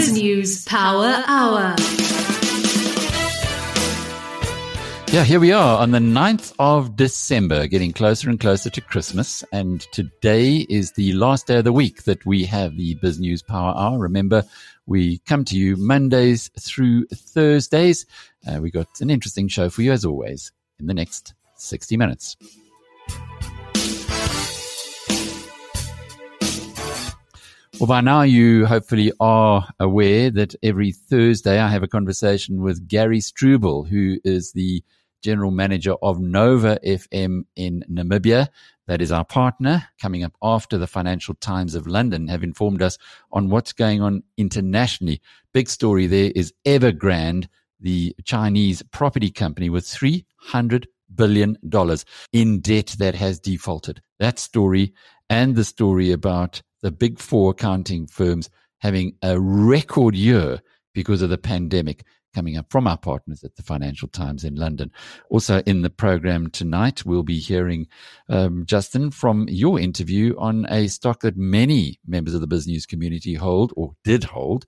[0.00, 1.74] BizNews Power Hour.
[5.12, 9.44] Yeah, here we are on the 9th of December, getting closer and closer to Christmas.
[9.52, 13.74] And today is the last day of the week that we have the BizNews Power
[13.76, 13.98] Hour.
[13.98, 14.42] Remember,
[14.86, 18.06] we come to you Mondays through Thursdays.
[18.46, 22.38] Uh, we got an interesting show for you as always in the next 60 minutes.
[27.80, 32.86] Well, by now you hopefully are aware that every Thursday I have a conversation with
[32.86, 34.84] Gary Stroebel, who is the
[35.22, 38.48] general manager of Nova FM in Namibia.
[38.86, 42.98] That is our partner coming up after the Financial Times of London have informed us
[43.32, 45.22] on what's going on internationally.
[45.54, 47.48] Big story there is Evergrande,
[47.80, 54.02] the Chinese property company with 300 billion dollars in debt that has defaulted.
[54.18, 54.92] That story
[55.30, 60.60] and the story about the big four accounting firms having a record year
[60.94, 62.04] because of the pandemic
[62.34, 64.90] coming up from our partners at the Financial Times in London.
[65.30, 67.86] Also in the program tonight, we'll be hearing,
[68.28, 73.34] um, Justin, from your interview on a stock that many members of the business community
[73.34, 74.64] hold or did hold.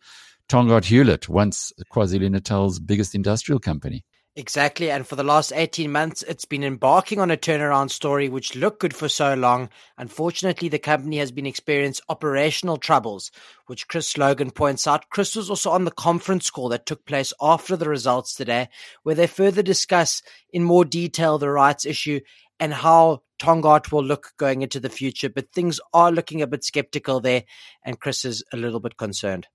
[0.48, 4.04] Tongaat Hulett, once KwaZulu-Natal's biggest industrial company.
[4.34, 4.90] Exactly.
[4.90, 8.80] And for the last 18 months, it's been embarking on a turnaround story which looked
[8.80, 9.68] good for so long.
[9.98, 13.30] Unfortunately, the company has been experiencing operational troubles,
[13.66, 15.10] which Chris Logan points out.
[15.10, 18.70] Chris was also on the conference call that took place after the results today,
[19.02, 22.20] where they further discuss in more detail the rights issue
[22.58, 25.28] and how Tongaat will look going into the future.
[25.28, 27.44] But things are looking a bit skeptical there,
[27.84, 29.46] and Chris is a little bit concerned.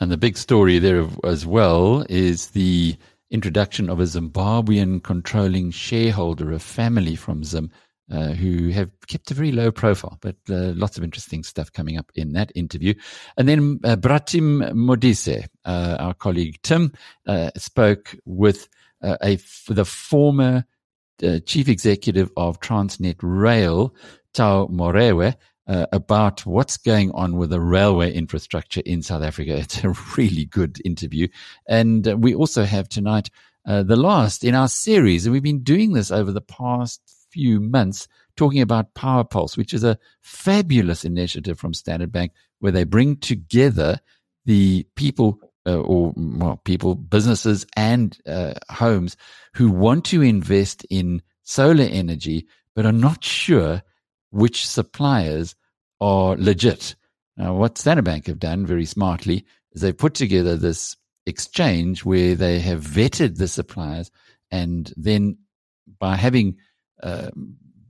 [0.00, 2.98] And the big story there as well is the
[3.30, 7.70] introduction of a Zimbabwean controlling shareholder, a family from Zim,
[8.10, 11.98] uh, who have kept a very low profile, but uh, lots of interesting stuff coming
[11.98, 12.94] up in that interview.
[13.36, 16.92] And then uh, Bratim Modise, uh, our colleague Tim,
[17.26, 18.68] uh, spoke with
[19.02, 19.38] uh, a
[19.68, 20.64] the former
[21.46, 23.94] chief executive of Transnet Rail,
[24.32, 25.34] Tau Morwe,
[25.68, 29.56] uh, about what's going on with the railway infrastructure in South Africa.
[29.56, 31.28] It's a really good interview.
[31.68, 33.30] And uh, we also have tonight
[33.66, 35.26] uh, the last in our series.
[35.26, 39.84] And we've been doing this over the past few months, talking about PowerPulse, which is
[39.84, 44.00] a fabulous initiative from Standard Bank where they bring together
[44.46, 49.18] the people uh, or well, people, businesses, and uh, homes
[49.52, 53.82] who want to invest in solar energy but are not sure
[54.30, 55.54] which suppliers
[56.00, 56.94] are legit.
[57.36, 60.96] Now, what Standard Bank have done very smartly is they've put together this
[61.26, 64.10] exchange where they have vetted the suppliers,
[64.50, 65.38] and then
[65.98, 66.56] by having
[67.02, 67.30] uh,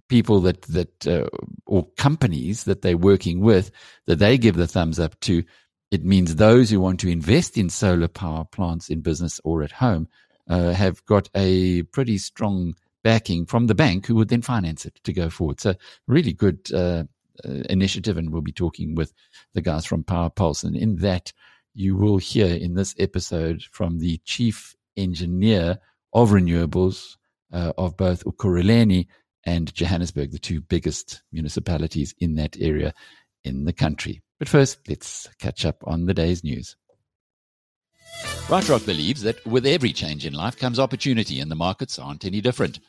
[0.08, 1.28] people that that uh,
[1.66, 3.70] or companies that they're working with
[4.06, 5.42] that they give the thumbs up to,
[5.90, 9.72] it means those who want to invest in solar power plants in business or at
[9.72, 10.08] home
[10.48, 15.00] uh, have got a pretty strong backing from the bank, who would then finance it
[15.04, 15.60] to go forward.
[15.60, 15.74] So,
[16.06, 17.04] really good uh,
[17.44, 19.12] uh, initiative, and we'll be talking with
[19.54, 20.64] the guys from PowerPulse.
[20.64, 21.32] And in that,
[21.74, 25.78] you will hear in this episode from the chief engineer
[26.12, 27.16] of renewables
[27.52, 29.06] uh, of both Ekurhuleni
[29.44, 32.92] and Johannesburg, the two biggest municipalities in that area
[33.44, 34.22] in the country.
[34.38, 36.76] But first, let's catch up on the day's news.
[38.48, 42.40] BrightRock believes that with every change in life comes opportunity, and the markets aren't any
[42.40, 42.80] different.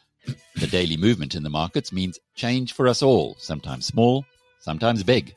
[0.56, 4.26] The daily movement in the markets means change for us all, sometimes small,
[4.62, 5.36] sometimes big.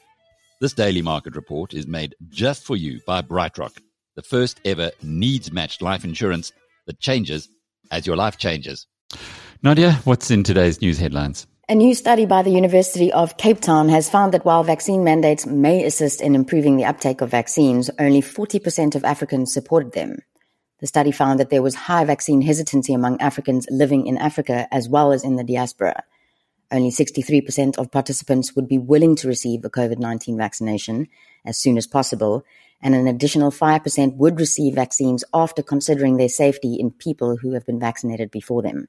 [0.60, 3.78] This daily market report is made just for you by BrightRock,
[4.14, 6.52] the first ever needs matched life insurance
[6.86, 7.48] that changes
[7.90, 8.86] as your life changes.
[9.62, 11.46] Nadia, what's in today's news headlines?
[11.68, 15.46] A new study by the University of Cape Town has found that while vaccine mandates
[15.46, 20.18] may assist in improving the uptake of vaccines, only 40% of Africans supported them.
[20.80, 24.88] The study found that there was high vaccine hesitancy among Africans living in Africa as
[24.88, 26.02] well as in the diaspora.
[26.72, 31.06] Only 63% of participants would be willing to receive a COVID 19 vaccination
[31.44, 32.44] as soon as possible,
[32.82, 37.64] and an additional 5% would receive vaccines after considering their safety in people who have
[37.64, 38.88] been vaccinated before them.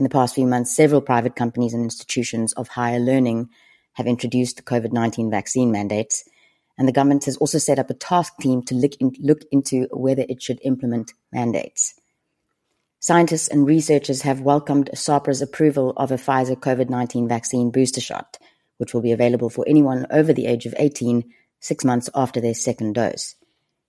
[0.00, 3.50] In the past few months, several private companies and institutions of higher learning
[3.92, 6.24] have introduced COVID 19 vaccine mandates,
[6.78, 9.88] and the government has also set up a task team to look, in, look into
[9.92, 12.00] whether it should implement mandates.
[12.98, 18.38] Scientists and researchers have welcomed SAHPRA's approval of a Pfizer COVID-19 vaccine booster shot,
[18.78, 21.30] which will be available for anyone over the age of 18
[21.60, 23.34] six months after their second dose.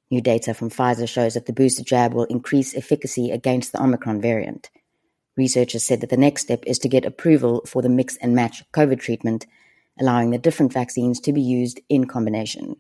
[0.10, 4.20] New data from Pfizer shows that the booster jab will increase efficacy against the Omicron
[4.20, 4.70] variant.
[5.38, 8.64] Researchers said that the next step is to get approval for the mix and match
[8.74, 9.46] COVID treatment,
[10.00, 12.76] allowing the different vaccines to be used in combination.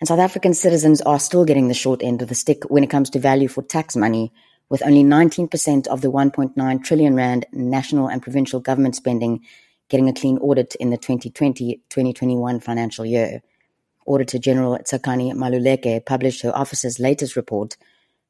[0.00, 2.90] And South African citizens are still getting the short end of the stick when it
[2.90, 4.32] comes to value for tax money,
[4.68, 9.44] with only 19% of the 1.9 trillion rand national and provincial government spending
[9.88, 13.42] getting a clean audit in the 2020-2021 financial year.
[14.06, 17.76] Auditor General Tsakani Maluleke published her office's latest report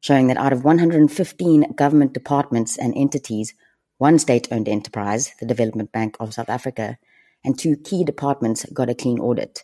[0.02, 3.54] showing that out of 115 government departments and entities,
[3.99, 6.99] one state-owned enterprise, the Development Bank of South Africa,
[7.44, 9.62] and two key departments got a clean audit.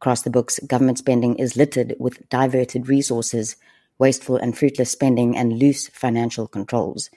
[0.00, 3.56] Across the books, government spending is littered with diverted resources,
[3.96, 7.08] wasteful and fruitless spending, and loose financial controls,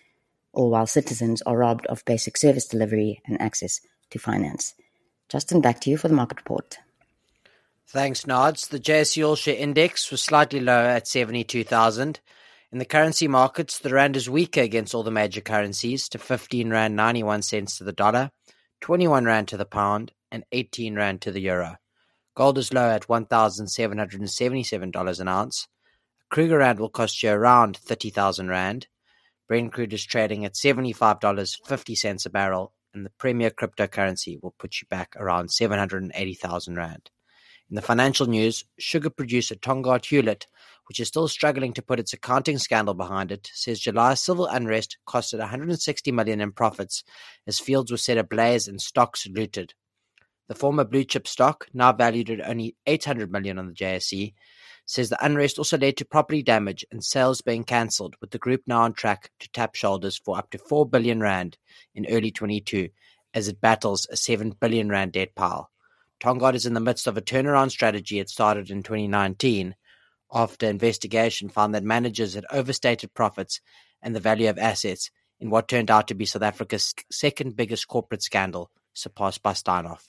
[0.53, 4.75] all while citizens are robbed of basic service delivery and access to finance.
[5.27, 6.77] Justin, back to you for the market report.
[7.87, 8.67] Thanks, Nods.
[8.67, 12.19] The JSE All Share Index was slightly lower at 72,000.
[12.73, 16.71] In the currency markets, the rand is weaker against all the major currencies to 15
[16.71, 18.31] rand 91 cents to the dollar,
[18.81, 21.75] 21 rand to the pound, and 18 rand to the euro.
[22.35, 25.67] Gold is low at $1,777 an ounce.
[26.31, 28.87] Krugerrand will cost you around 30,000 rand.
[29.47, 34.87] Brent crude is trading at $75.50 a barrel, and the premier cryptocurrency will put you
[34.89, 37.11] back around 780,000 rand.
[37.69, 40.45] In the financial news, sugar producer Tongaat Hulett,
[40.87, 44.97] which is still struggling to put its accounting scandal behind it, says July's civil unrest
[45.07, 47.03] costed 160 million in profits
[47.47, 49.73] as fields were set ablaze and stocks looted.
[50.49, 54.33] The former blue chip stock, now valued at only 800 million on the JSE,
[54.85, 58.63] says the unrest also led to property damage and sales being cancelled, with the group
[58.67, 61.57] now on track to tap shoulders for up to 4 billion rand
[61.95, 62.89] in early 22
[63.33, 65.71] as it battles a 7 billion rand debt pile.
[66.21, 69.75] Tongaat is in the midst of a turnaround strategy it started in 2019
[70.33, 73.61] after investigation found that managers had overstated profits
[74.01, 77.87] and the value of assets in what turned out to be South Africa's second biggest
[77.87, 80.07] corporate scandal, surpassed by Steinhoff.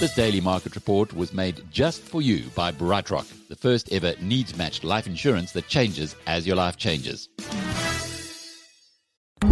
[0.00, 4.56] This daily market report was made just for you by BrightRock, the first ever needs
[4.56, 7.28] matched life insurance that changes as your life changes.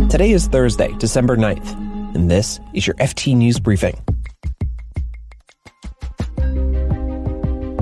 [0.09, 4.01] Today is Thursday, December 9th, and this is your FT News Briefing.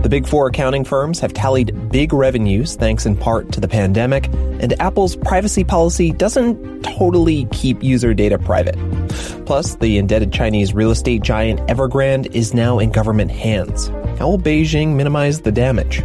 [0.04, 4.26] The big four accounting firms have tallied big revenues thanks in part to the pandemic,
[4.26, 8.76] and Apple's privacy policy doesn't totally keep user data private.
[9.46, 13.86] Plus, the indebted Chinese real estate giant Evergrande is now in government hands.
[14.18, 16.02] How will Beijing minimize the damage?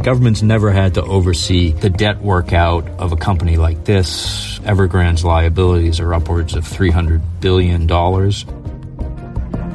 [0.00, 4.60] Government's never had to oversee the debt workout of a company like this.
[4.60, 7.90] Evergrande's liabilities are upwards of $300 billion.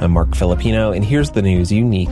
[0.02, 2.10] I'm Marc Filippino, and here's the news you need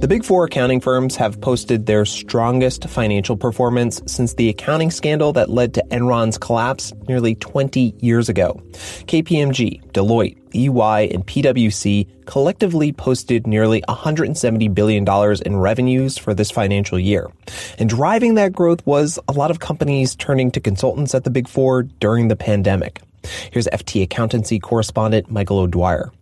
[0.00, 5.32] The big four accounting firms have posted their strongest financial performance since the accounting scandal
[5.32, 8.62] that led to Enron's collapse nearly 20 years ago.
[9.08, 15.04] KPMG, Deloitte, EY, and PwC collectively posted nearly $170 billion
[15.44, 17.28] in revenues for this financial year.
[17.80, 21.48] And driving that growth was a lot of companies turning to consultants at the big
[21.48, 23.00] four during the pandemic.
[23.50, 26.12] Here's FT accountancy correspondent Michael O'Dwyer.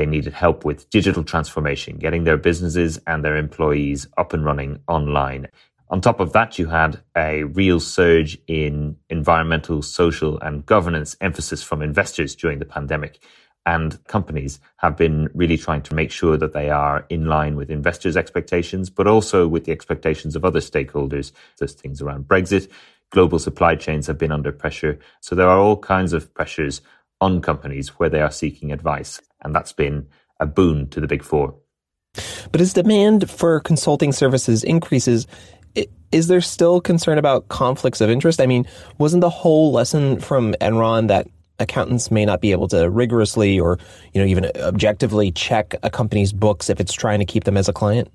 [0.00, 4.80] They needed help with digital transformation, getting their businesses and their employees up and running
[4.88, 5.48] online.
[5.90, 11.62] On top of that, you had a real surge in environmental, social, and governance emphasis
[11.62, 13.22] from investors during the pandemic.
[13.66, 17.70] And companies have been really trying to make sure that they are in line with
[17.70, 21.32] investors' expectations, but also with the expectations of other stakeholders.
[21.58, 22.70] There's things around Brexit.
[23.10, 24.98] Global supply chains have been under pressure.
[25.20, 26.80] So there are all kinds of pressures
[27.20, 29.20] on companies where they are seeking advice.
[29.42, 30.06] And that's been
[30.38, 31.54] a boon to the big four.
[32.50, 35.26] But as demand for consulting services increases,
[36.12, 38.40] is there still concern about conflicts of interest?
[38.40, 38.66] I mean,
[38.98, 41.28] wasn't the whole lesson from Enron that
[41.60, 43.78] accountants may not be able to rigorously or,
[44.12, 47.68] you know, even objectively check a company's books if it's trying to keep them as
[47.68, 48.10] a client?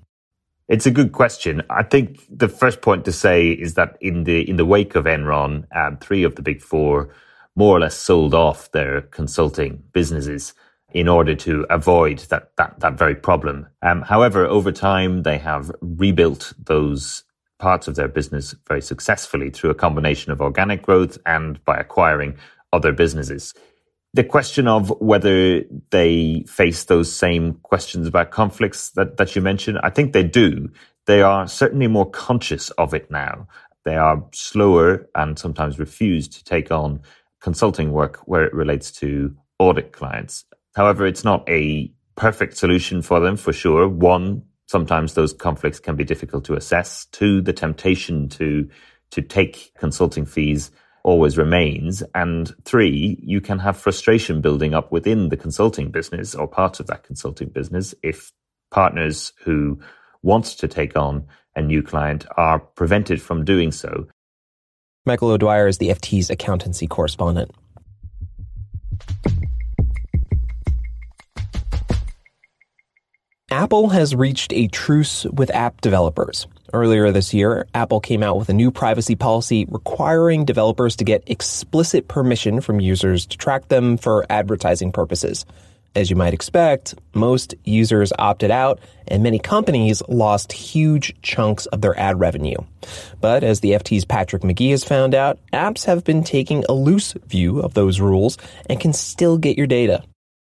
[0.68, 1.62] It's a good question.
[1.70, 5.04] I think the first point to say is that in the in the wake of
[5.04, 7.08] Enron, um, three of the big four
[7.56, 10.54] more or less sold off their consulting businesses
[10.92, 13.66] in order to avoid that that, that very problem.
[13.82, 17.24] Um, however, over time, they have rebuilt those
[17.58, 22.36] parts of their business very successfully through a combination of organic growth and by acquiring
[22.72, 23.54] other businesses.
[24.12, 29.78] The question of whether they face those same questions about conflicts that, that you mentioned,
[29.82, 30.70] I think they do.
[31.06, 33.46] They are certainly more conscious of it now.
[33.84, 37.00] They are slower and sometimes refuse to take on
[37.46, 40.44] consulting work where it relates to audit clients.
[40.74, 43.88] However, it's not a perfect solution for them for sure.
[43.88, 47.06] One, sometimes those conflicts can be difficult to assess.
[47.12, 48.68] Two, the temptation to
[49.12, 50.72] to take consulting fees
[51.04, 52.02] always remains.
[52.16, 56.88] And three, you can have frustration building up within the consulting business or parts of
[56.88, 58.32] that consulting business if
[58.72, 59.78] partners who
[60.24, 64.08] want to take on a new client are prevented from doing so.
[65.06, 67.52] Michael O'Dwyer is the FT's accountancy correspondent.
[73.52, 76.48] Apple has reached a truce with app developers.
[76.72, 81.22] Earlier this year, Apple came out with a new privacy policy requiring developers to get
[81.28, 85.46] explicit permission from users to track them for advertising purposes.
[85.96, 91.80] As you might expect, most users opted out and many companies lost huge chunks of
[91.80, 92.58] their ad revenue.
[93.22, 97.14] But as the FT's Patrick McGee has found out, apps have been taking a loose
[97.26, 98.36] view of those rules
[98.68, 100.02] and can still get your data.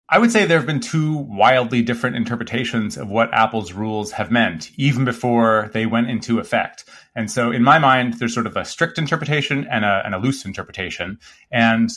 [0.08, 4.32] I would say there have been two wildly different interpretations of what Apple's rules have
[4.32, 6.84] meant, even before they went into effect.
[7.14, 10.18] And so, in my mind, there's sort of a strict interpretation and a, and a
[10.18, 11.18] loose interpretation.
[11.50, 11.90] And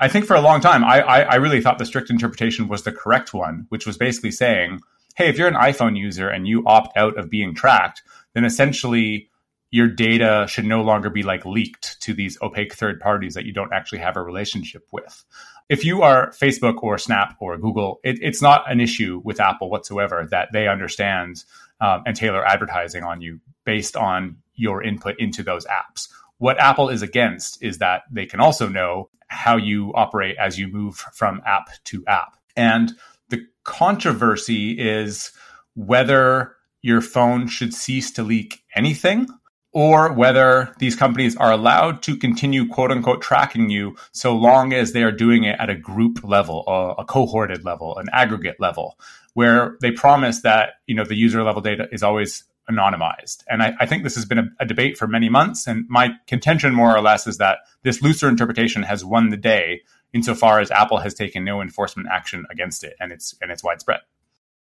[0.00, 2.82] I think for a long time, I, I, I really thought the strict interpretation was
[2.82, 4.80] the correct one, which was basically saying,
[5.14, 8.02] hey, if you're an iPhone user and you opt out of being tracked,
[8.34, 9.28] then essentially
[9.70, 13.52] your data should no longer be like leaked to these opaque third parties that you
[13.52, 15.24] don't actually have a relationship with
[15.70, 19.70] if you are Facebook or Snap or Google, it, it's not an issue with Apple
[19.70, 21.44] whatsoever that they understand
[21.80, 26.08] um, and tailor advertising on you based on your input into those apps.
[26.40, 30.68] What Apple is against is that they can also know how you operate as you
[30.68, 32.38] move from app to app.
[32.56, 32.94] And
[33.28, 35.32] the controversy is
[35.74, 39.28] whether your phone should cease to leak anything
[39.74, 44.94] or whether these companies are allowed to continue quote unquote tracking you so long as
[44.94, 48.98] they are doing it at a group level, a, a cohorted level, an aggregate level,
[49.34, 53.42] where they promise that you know the user level data is always anonymized.
[53.48, 55.66] And I, I think this has been a, a, debate for many months.
[55.66, 59.80] And my contention, more or less, is that this looser interpretation has won the day
[60.12, 64.00] insofar as Apple has taken no enforcement action against it, and it's and it's widespread.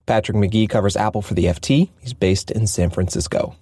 [0.05, 1.89] Patrick McGee covers Apple for the FT.
[1.99, 3.55] He's based in San Francisco.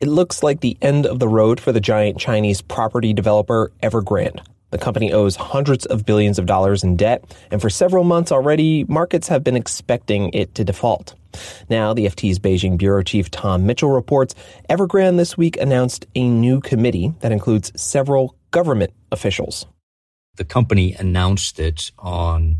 [0.00, 4.40] It looks like the end of the road for the giant Chinese property developer Evergrande.
[4.70, 8.84] The company owes hundreds of billions of dollars in debt, and for several months already,
[8.84, 11.14] markets have been expecting it to default.
[11.70, 14.34] Now, the FT's Beijing bureau chief Tom Mitchell reports
[14.68, 19.66] Evergrande this week announced a new committee that includes several government officials.
[20.36, 22.58] The company announced it on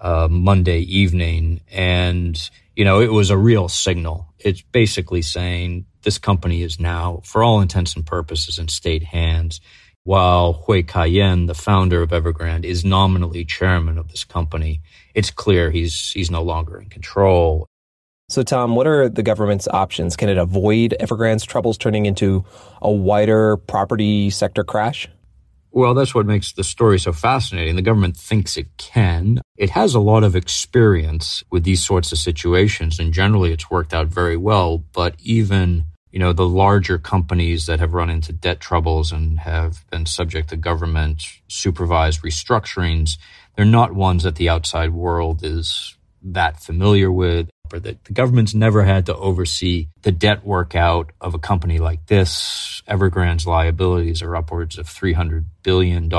[0.00, 4.32] uh, Monday evening, and you know it was a real signal.
[4.38, 9.60] It's basically saying this company is now, for all intents and purposes, in state hands.
[10.06, 14.80] While Hui Ka Yan, the founder of Evergrande, is nominally chairman of this company,
[15.16, 17.66] it's clear he's he's no longer in control.
[18.28, 20.14] So, Tom, what are the government's options?
[20.14, 22.44] Can it avoid Evergrande's troubles turning into
[22.80, 25.08] a wider property sector crash?
[25.72, 27.74] Well, that's what makes the story so fascinating.
[27.74, 29.40] The government thinks it can.
[29.56, 33.92] It has a lot of experience with these sorts of situations, and generally it's worked
[33.92, 34.84] out very well.
[34.92, 39.84] But even, you know, the larger companies that have run into debt troubles and have
[39.90, 43.18] been subject to government supervised restructurings,
[43.54, 48.54] they're not ones that the outside world is that familiar with or that the government's
[48.54, 52.82] never had to oversee the debt workout of a company like this.
[52.88, 56.10] Evergrande's liabilities are upwards of $300 billion.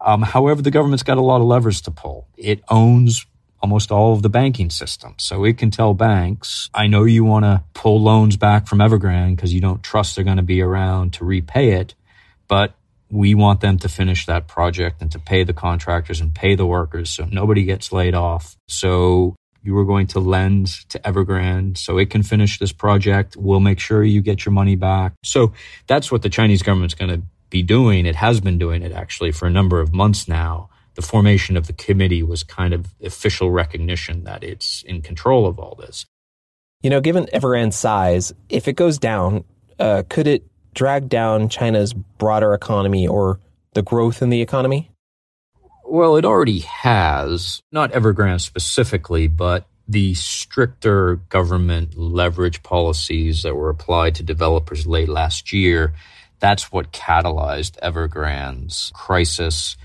[0.00, 2.28] Um, however, the government's got a lot of levers to pull.
[2.36, 3.26] It owns
[3.64, 5.14] almost all of the banking system.
[5.16, 9.36] So it can tell banks, I know you want to pull loans back from Evergrande
[9.36, 11.94] because you don't trust they're going to be around to repay it,
[12.46, 12.74] but
[13.10, 16.66] we want them to finish that project and to pay the contractors and pay the
[16.66, 18.54] workers so nobody gets laid off.
[18.68, 23.34] So you are going to lend to Evergrande so it can finish this project.
[23.34, 25.14] We'll make sure you get your money back.
[25.22, 25.54] So
[25.86, 28.04] that's what the Chinese government's going to be doing.
[28.04, 30.68] It has been doing it actually for a number of months now.
[30.94, 35.58] The formation of the committee was kind of official recognition that it's in control of
[35.58, 36.06] all this.
[36.82, 39.44] You know, given Evergrande's size, if it goes down,
[39.78, 43.40] uh, could it drag down China's broader economy or
[43.72, 44.90] the growth in the economy?
[45.84, 53.68] Well, it already has, not Evergrande specifically, but the stricter government leverage policies that were
[53.68, 55.94] applied to developers late last year,
[56.40, 59.76] that's what catalyzed Evergrande's crisis.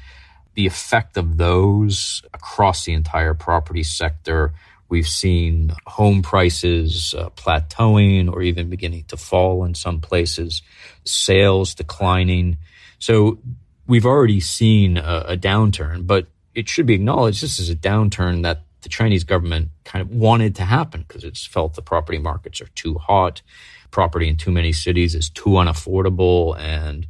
[0.60, 4.54] The effect of those across the entire property sector
[4.90, 10.64] We've seen home prices uh, plateauing or even beginning to fall in some places,
[11.06, 12.58] sales declining.
[12.98, 13.38] So
[13.86, 16.26] we've already seen a, a downturn, but
[16.56, 20.56] it should be acknowledged this is a downturn that the Chinese government kind of wanted
[20.56, 23.44] to happen because it's felt the property markets are too hot,
[23.92, 27.06] property in too many cities is too unaffordable, and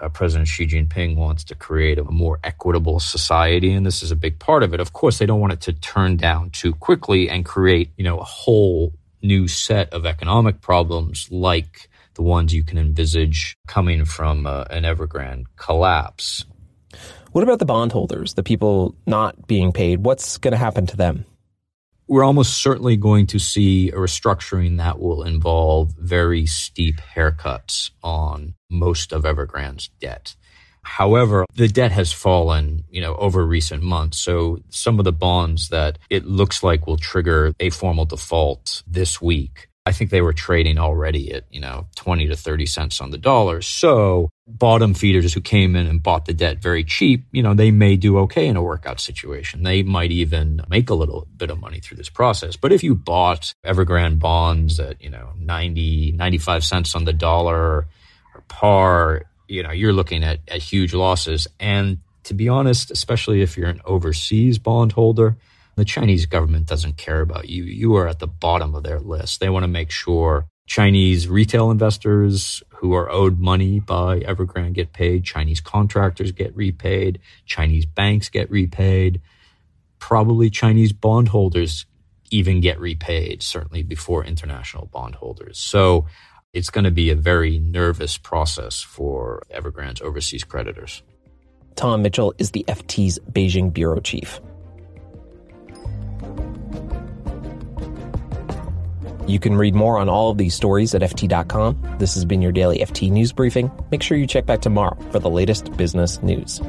[0.00, 4.16] uh, President Xi Jinping wants to create a more equitable society, and this is a
[4.16, 4.80] big part of it.
[4.80, 8.18] Of course, they don't want it to turn down too quickly and create, you know,
[8.18, 14.46] a whole new set of economic problems like the ones you can envisage coming from
[14.46, 16.44] uh, an Evergrande collapse.
[17.32, 20.04] What about the bondholders, the people not being paid?
[20.04, 21.24] What's going to happen to them?
[22.08, 28.54] We're almost certainly going to see a restructuring that will involve very steep haircuts on
[28.70, 30.34] most of Evergrande's debt.
[30.82, 34.18] However, the debt has fallen, you know, over recent months.
[34.18, 39.20] So some of the bonds that it looks like will trigger a formal default this
[39.20, 43.10] week I think they were trading already at, you know, 20 to 30 cents on
[43.10, 43.62] the dollar.
[43.62, 47.70] So bottom feeders who came in and bought the debt very cheap, you know, they
[47.70, 49.62] may do okay in a workout situation.
[49.62, 52.54] They might even make a little bit of money through this process.
[52.54, 57.56] But if you bought Evergrande bonds at, you know, 90, 95 cents on the dollar
[57.56, 57.88] or
[58.48, 61.48] par, you know, you're looking at, at huge losses.
[61.58, 65.38] And to be honest, especially if you're an overseas bondholder,
[65.78, 67.62] the Chinese government doesn't care about you.
[67.62, 69.38] You are at the bottom of their list.
[69.38, 74.92] They want to make sure Chinese retail investors who are owed money by Evergrande get
[74.92, 79.20] paid, Chinese contractors get repaid, Chinese banks get repaid,
[80.00, 81.86] probably Chinese bondholders
[82.30, 85.58] even get repaid, certainly before international bondholders.
[85.58, 86.06] So
[86.52, 91.02] it's going to be a very nervous process for Evergrande's overseas creditors.
[91.76, 94.40] Tom Mitchell is the FT's Beijing bureau chief.
[99.28, 101.96] You can read more on all of these stories at FT.com.
[101.98, 103.70] This has been your daily FT News Briefing.
[103.90, 106.62] Make sure you check back tomorrow for the latest business news.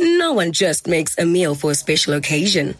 [0.00, 2.74] No one just makes a meal for a special occasion.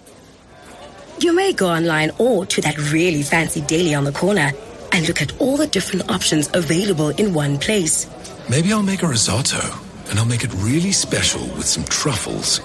[1.18, 4.52] You may go online or to that really fancy deli on the corner
[4.90, 8.08] and look at all the different options available in one place.
[8.48, 9.60] Maybe I'll make a risotto
[10.08, 12.60] and I'll make it really special with some truffles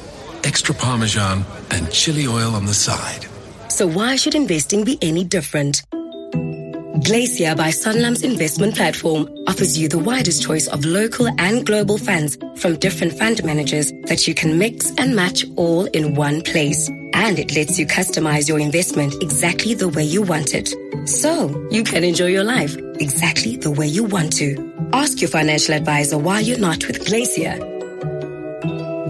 [0.45, 3.27] extra parmesan, and chili oil on the side.
[3.69, 5.83] So why should investing be any different?
[7.03, 12.37] Glacier by Sanlam's investment platform offers you the widest choice of local and global funds
[12.55, 16.87] from different fund managers that you can mix and match all in one place.
[17.13, 20.73] And it lets you customize your investment exactly the way you want it.
[21.07, 24.89] So you can enjoy your life exactly the way you want to.
[24.93, 27.74] Ask your financial advisor why you're not with Glacier.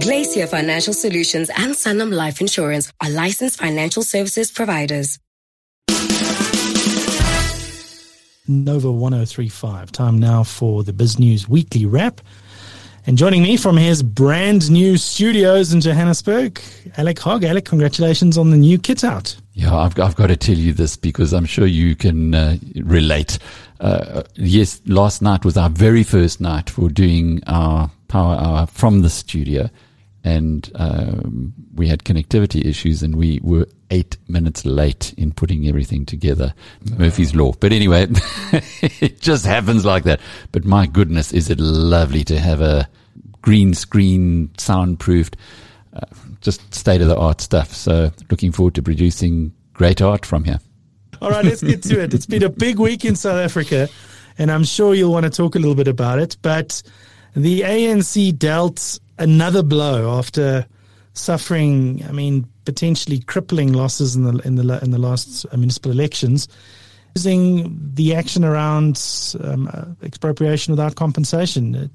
[0.01, 5.19] Glacier Financial Solutions and Sanlam Life Insurance are licensed financial services providers.
[8.45, 9.93] Nova 1035.
[9.93, 12.19] Time now for the BizNews Weekly Wrap.
[13.07, 16.59] And joining me from his brand new studios in Johannesburg,
[16.97, 17.45] Alec Hogg.
[17.45, 19.37] Alec, congratulations on the new kit out.
[19.53, 23.39] Yeah, I've, I've got to tell you this because I'm sure you can uh, relate.
[23.79, 29.01] Uh, yes, last night was our very first night for doing our power hour from
[29.01, 29.69] the studio
[30.25, 36.03] and um, we had connectivity issues and we were eight minutes late in putting everything
[36.03, 36.55] together.
[36.97, 37.53] Murphy's Law.
[37.59, 38.07] But anyway,
[38.81, 40.19] it just happens like that.
[40.51, 42.89] But my goodness, is it lovely to have a
[43.43, 45.35] green screen, soundproofed,
[45.93, 45.99] uh,
[46.41, 47.71] just state of the art stuff.
[47.71, 50.59] So looking forward to producing great art from here.
[51.21, 52.15] All right, let's get to it.
[52.15, 53.89] It's been a big week in South Africa,
[54.39, 56.35] and I'm sure you'll want to talk a little bit about it.
[56.41, 56.81] But
[57.35, 60.65] the ANC dealt another blow after
[61.13, 65.91] suffering, I mean, potentially crippling losses in the in the in the last uh, municipal
[65.91, 66.47] elections,
[67.15, 69.01] using the action around
[69.43, 71.75] um, uh, expropriation without compensation.
[71.75, 71.91] It,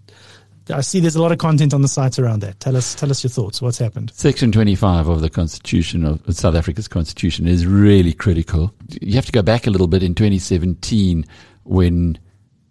[0.68, 2.60] I see there's a lot of content on the sites around that.
[2.60, 3.60] Tell us, tell us your thoughts.
[3.60, 4.12] What's happened?
[4.14, 8.72] Section 25 of the Constitution of South Africa's Constitution is really critical.
[9.00, 11.26] You have to go back a little bit in 2017
[11.64, 12.18] when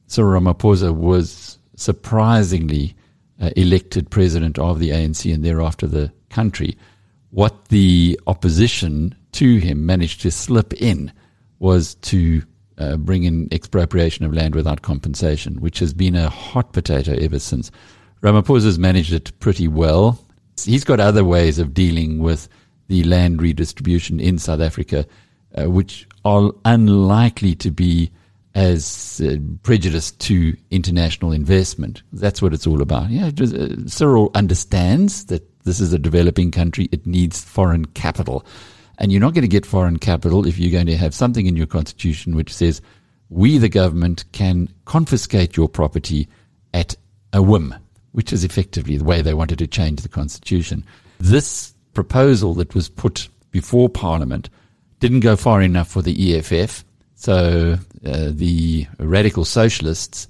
[0.08, 2.96] Cyril Ramaphosa was surprisingly
[3.40, 6.78] uh, elected president of the ANC and thereafter the country,
[7.32, 11.12] what the opposition to him managed to slip in
[11.60, 12.42] was to
[12.78, 17.40] uh, bring in expropriation of land without compensation, which has been a hot potato ever
[17.40, 17.72] since.
[18.22, 20.20] Ramaphosa's managed it pretty well.
[20.64, 22.50] He's got other ways of dealing with
[22.88, 25.06] the land redistribution in South Africa,
[25.56, 28.12] uh, which are unlikely to be
[28.60, 32.04] as uh, prejudice to international investment.
[32.12, 33.10] That's what it's all about.
[33.10, 36.90] Yeah, uh, Cyril understands that this is a developing country.
[36.92, 38.46] It needs foreign capital.
[38.98, 41.56] And you're not going to get foreign capital if you're going to have something in
[41.56, 42.82] your constitution which says
[43.30, 46.28] we, the government, can confiscate your property
[46.74, 46.96] at
[47.32, 47.74] a whim.
[48.12, 50.84] which is effectively the way they wanted to change the constitution.
[51.20, 54.50] This proposal that was put before Parliament
[55.00, 56.84] didn't go far enough for the EFF,
[57.20, 60.30] so uh, the radical socialists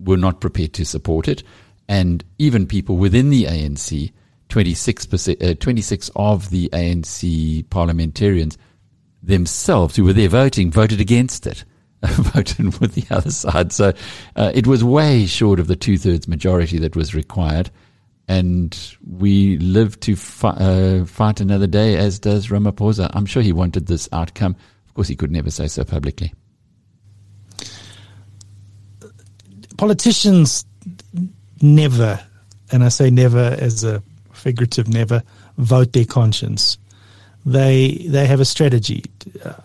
[0.00, 1.44] were not prepared to support it,
[1.88, 4.10] and even people within the ANC,
[4.48, 8.58] 26, uh, 26 of the ANC parliamentarians
[9.22, 11.64] themselves who were there voting voted against it.
[12.02, 13.72] voted with the other side.
[13.72, 13.92] So
[14.34, 17.70] uh, it was way short of the two thirds majority that was required.
[18.28, 18.76] And
[19.08, 23.10] we live to fi- uh, fight another day, as does Ramaphosa.
[23.14, 24.56] I'm sure he wanted this outcome.
[24.96, 26.32] Of course, he could never say so publicly.
[29.76, 30.64] Politicians
[31.60, 32.18] never,
[32.72, 35.22] and I say never as a figurative never,
[35.58, 36.78] vote their conscience
[37.46, 39.04] they they have a strategy.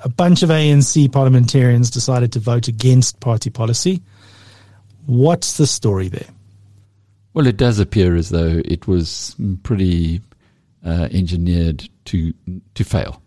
[0.04, 4.02] A bunch of ANC parliamentarians decided to vote against party policy.
[5.08, 6.28] What's the story there?
[7.34, 10.22] Well, it does appear as though it was pretty
[10.86, 12.34] uh, engineered to
[12.76, 13.21] to fail.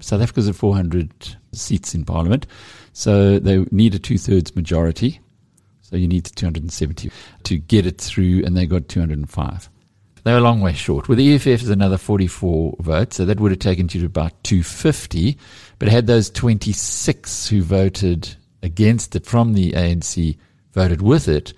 [0.00, 2.46] South Africa's at 400 seats in parliament,
[2.92, 5.20] so they need a two thirds majority.
[5.82, 7.10] So you need 270
[7.44, 9.70] to get it through, and they got 205.
[10.22, 11.08] They're a long way short.
[11.08, 14.32] With the EFF is another 44 votes, so that would have taken you to about
[14.44, 15.38] 250.
[15.78, 20.36] But had those 26 who voted against it from the ANC
[20.74, 21.54] voted with it,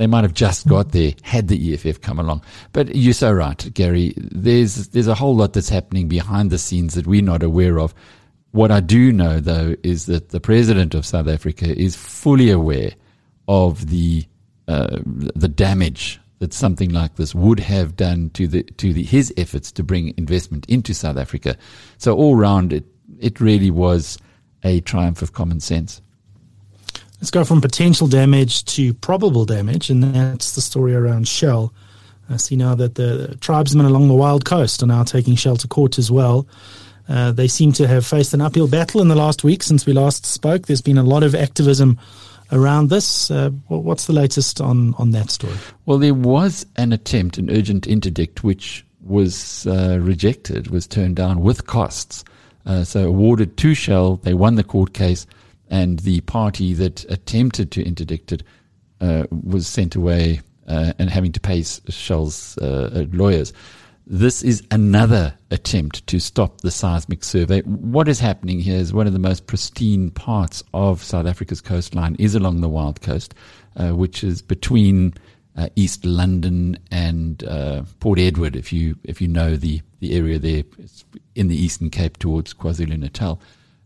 [0.00, 2.42] they might have just got there had the EFF come along.
[2.72, 4.14] But you're so right, Gary.
[4.16, 7.92] There's there's a whole lot that's happening behind the scenes that we're not aware of.
[8.52, 12.92] What I do know, though, is that the president of South Africa is fully aware
[13.46, 14.24] of the
[14.68, 19.34] uh, the damage that something like this would have done to the to the, his
[19.36, 21.58] efforts to bring investment into South Africa.
[21.98, 22.86] So all round, it
[23.18, 24.16] it really was
[24.62, 26.00] a triumph of common sense.
[27.20, 31.72] Let's go from potential damage to probable damage, and that's the story around Shell.
[32.30, 35.68] I see now that the tribesmen along the Wild Coast are now taking Shell to
[35.68, 36.46] court as well.
[37.08, 39.92] Uh, they seem to have faced an uphill battle in the last week since we
[39.92, 40.66] last spoke.
[40.66, 41.98] There's been a lot of activism
[42.52, 43.30] around this.
[43.30, 45.56] Uh, what's the latest on, on that story?
[45.84, 51.40] Well, there was an attempt, an urgent interdict, which was uh, rejected, was turned down
[51.40, 52.24] with costs.
[52.64, 55.26] Uh, so awarded to Shell, they won the court case,
[55.70, 58.42] and the party that attempted to interdict it
[59.00, 63.52] uh, was sent away uh, and having to pay Shell's uh, lawyers.
[64.06, 67.60] This is another attempt to stop the seismic survey.
[67.60, 72.16] What is happening here is one of the most pristine parts of South Africa's coastline
[72.18, 73.34] is along the Wild Coast,
[73.76, 75.14] uh, which is between
[75.56, 78.56] uh, East London and uh, Port Edward.
[78.56, 81.04] If you if you know the the area there, it's
[81.36, 83.40] in the Eastern Cape towards KwaZulu Natal.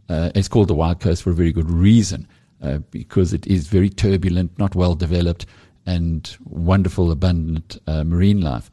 [0.09, 2.29] Uh, it's called the Wild Coast for a very good reason,
[2.63, 5.47] uh, because it is very turbulent, not well developed,
[5.87, 8.71] and wonderful, abundant uh, marine life.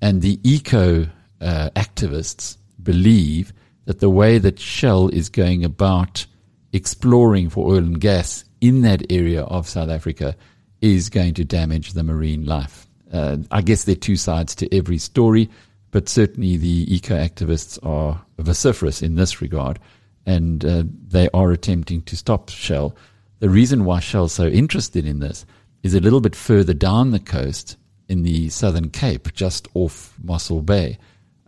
[0.00, 1.06] And the eco
[1.40, 3.52] uh, activists believe
[3.86, 6.26] that the way that Shell is going about
[6.72, 10.36] exploring for oil and gas in that area of South Africa
[10.80, 12.86] is going to damage the marine life.
[13.12, 15.48] Uh, I guess there are two sides to every story,
[15.92, 19.78] but certainly the eco activists are vociferous in this regard,
[20.26, 22.96] and uh, they are attempting to stop Shell.
[23.40, 25.44] The reason why Shell's so interested in this
[25.82, 27.76] is a little bit further down the coast
[28.08, 30.98] in the Southern Cape, just off Mossel Bay,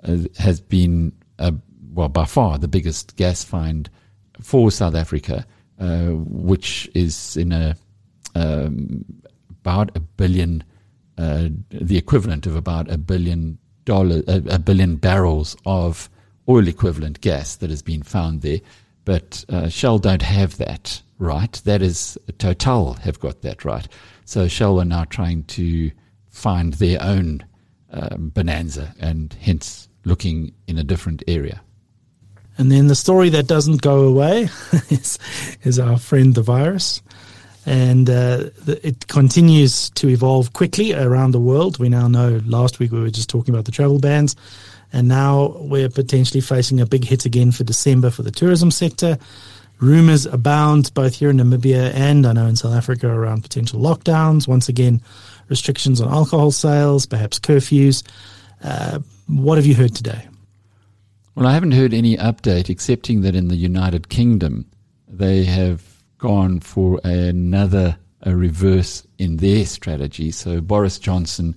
[0.04, 1.52] uh, has been, uh,
[1.92, 3.88] well, by far the biggest gas find
[4.40, 5.46] for South Africa,
[5.78, 7.76] uh, which is in a
[8.34, 9.04] um,
[9.48, 10.62] about a billion,
[11.18, 16.10] uh, the equivalent of about a billion dollar, a, a, billion barrels of
[16.48, 18.61] oil equivalent gas that has been found there.
[19.04, 21.52] But uh, Shell don't have that right.
[21.64, 23.87] That is Total have got that right.
[24.24, 25.90] So Shell are now trying to
[26.28, 27.44] find their own
[27.90, 31.62] um, bonanza and hence looking in a different area.
[32.59, 34.48] And then the story that doesn't go away
[34.90, 35.18] is,
[35.62, 37.02] is our friend the virus.
[37.66, 41.78] And uh, it continues to evolve quickly around the world.
[41.78, 44.37] We now know last week we were just talking about the travel bans.
[44.96, 49.18] And now we're potentially facing a big hit again for December for the tourism sector.
[49.78, 54.48] Rumors abound both here in Namibia and I know in South Africa around potential lockdowns.
[54.48, 55.02] Once again,
[55.50, 58.09] restrictions on alcohol sales, perhaps curfews.
[58.64, 60.26] Uh, what have you heard today?
[61.35, 64.64] Well, I haven't heard any update, excepting that in the United Kingdom,
[65.06, 65.82] they have
[66.16, 70.30] gone for another a reverse in their strategy.
[70.30, 71.54] So Boris Johnson,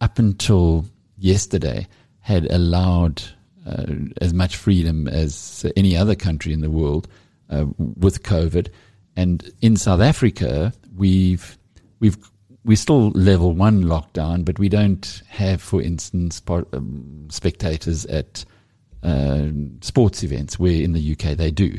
[0.00, 0.86] up until
[1.18, 1.86] yesterday,
[2.22, 3.22] had allowed
[3.66, 3.84] uh,
[4.20, 7.06] as much freedom as any other country in the world
[7.50, 8.68] uh, with COVID.
[9.14, 11.58] And in South Africa, we've
[12.00, 12.16] we've
[12.64, 18.44] we're still level one lockdown, but we don't have, for instance, part, um, spectators at
[19.02, 19.48] uh,
[19.80, 21.78] sports events, where in the UK they do.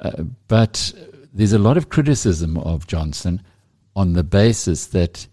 [0.00, 0.92] Uh, but
[1.34, 3.42] there's a lot of criticism of Johnson
[3.94, 5.26] on the basis that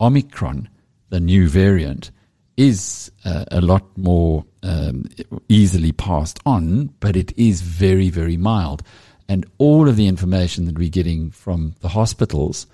[0.00, 0.68] Omicron,
[1.08, 2.10] the new variant,
[2.56, 5.04] is uh, a lot more um,
[5.48, 8.82] easily passed on, but it is very, very mild.
[9.28, 12.66] And all of the information that we're getting from the hospitals,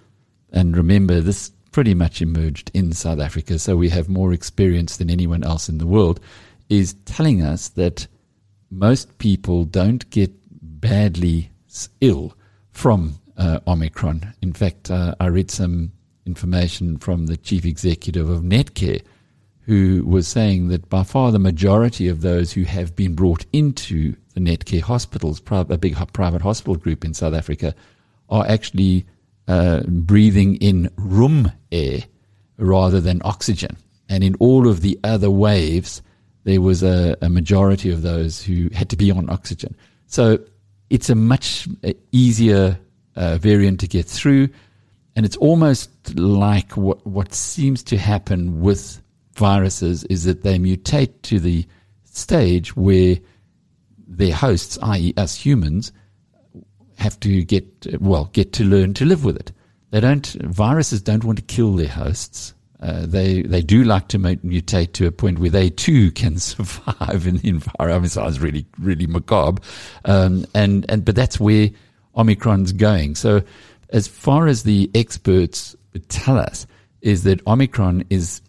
[0.53, 5.09] and remember, this pretty much emerged in South Africa, so we have more experience than
[5.11, 6.21] anyone else in the world,
[6.69, 8.07] is telling us that
[8.71, 10.31] most people don't get
[10.81, 11.51] badly
[12.01, 12.35] ill
[12.73, 14.35] from uh, Omicron.
[14.43, 15.93] In fact, uh, I read some
[16.27, 19.03] information from the chief executive of Netcare
[19.71, 24.17] who was saying that by far the majority of those who have been brought into
[24.35, 27.73] the Netcare hospitals, a big private hospital group in South Africa,
[28.29, 29.07] are actually
[29.47, 32.01] uh, breathing in room air
[32.57, 33.77] rather than oxygen.
[34.09, 36.03] And in all of the other waves,
[36.43, 39.77] there was a, a majority of those who had to be on oxygen.
[40.09, 40.41] So
[40.89, 42.77] it's a much uh, easier
[43.15, 44.49] uh, variant to get through.
[45.15, 49.01] And it's almost like what, what seems to happen with
[49.41, 51.67] viruses is that they mutate to the
[52.05, 53.17] stage where
[54.07, 55.93] their hosts, i.e., us humans,
[56.99, 57.67] have to get
[58.01, 59.53] well get to learn to live with it.
[59.91, 62.55] They don't viruses don't want to kill their hosts.
[62.81, 67.27] Uh, they they do like to mutate to a point where they too can survive
[67.27, 68.13] in the environment.
[68.13, 69.63] Sounds really really macabre,
[70.05, 71.71] um, and and but that's where
[72.15, 73.15] Omicron's going.
[73.15, 73.43] So,
[73.91, 75.75] as far as the experts
[76.09, 76.67] tell us,
[77.01, 78.43] is that Omicron is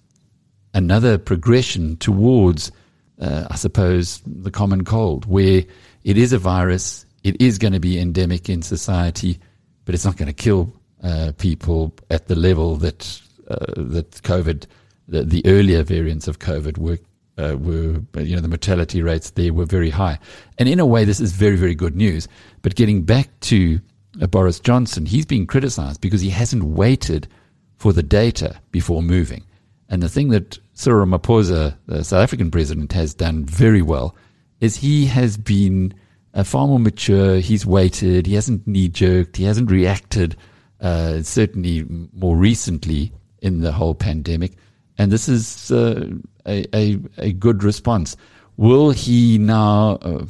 [0.74, 2.72] another progression towards,
[3.20, 5.64] uh, I suppose, the common cold, where
[6.04, 9.40] it is a virus, it is going to be endemic in society,
[9.86, 14.66] but it's not going to kill uh, people at the level that uh, that COVID,
[15.08, 17.00] the, the, earlier variants of COVID were.
[17.38, 20.20] Uh, were you know the mortality rates there were very high,
[20.58, 22.28] and in a way this is very very good news.
[22.62, 23.80] But getting back to
[24.22, 27.30] uh, Boris Johnson, he's been criticised because he hasn't waited
[27.78, 29.44] for the data before moving.
[29.92, 34.16] And the thing that Cyril Ramaphosa, the South African president, has done very well
[34.62, 35.94] is he has been
[36.34, 37.40] uh, far more mature.
[37.40, 38.26] He's waited.
[38.26, 39.36] He hasn't knee jerked.
[39.36, 40.38] He hasn't reacted,
[40.80, 44.54] uh, certainly more recently in the whole pandemic.
[44.98, 46.10] And this is uh,
[46.46, 48.16] a, a, a, good response.
[48.56, 50.26] Will he now uh,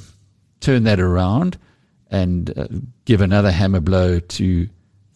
[0.59, 1.59] turn that around
[2.09, 2.67] and uh,
[3.05, 4.67] give another hammer blow to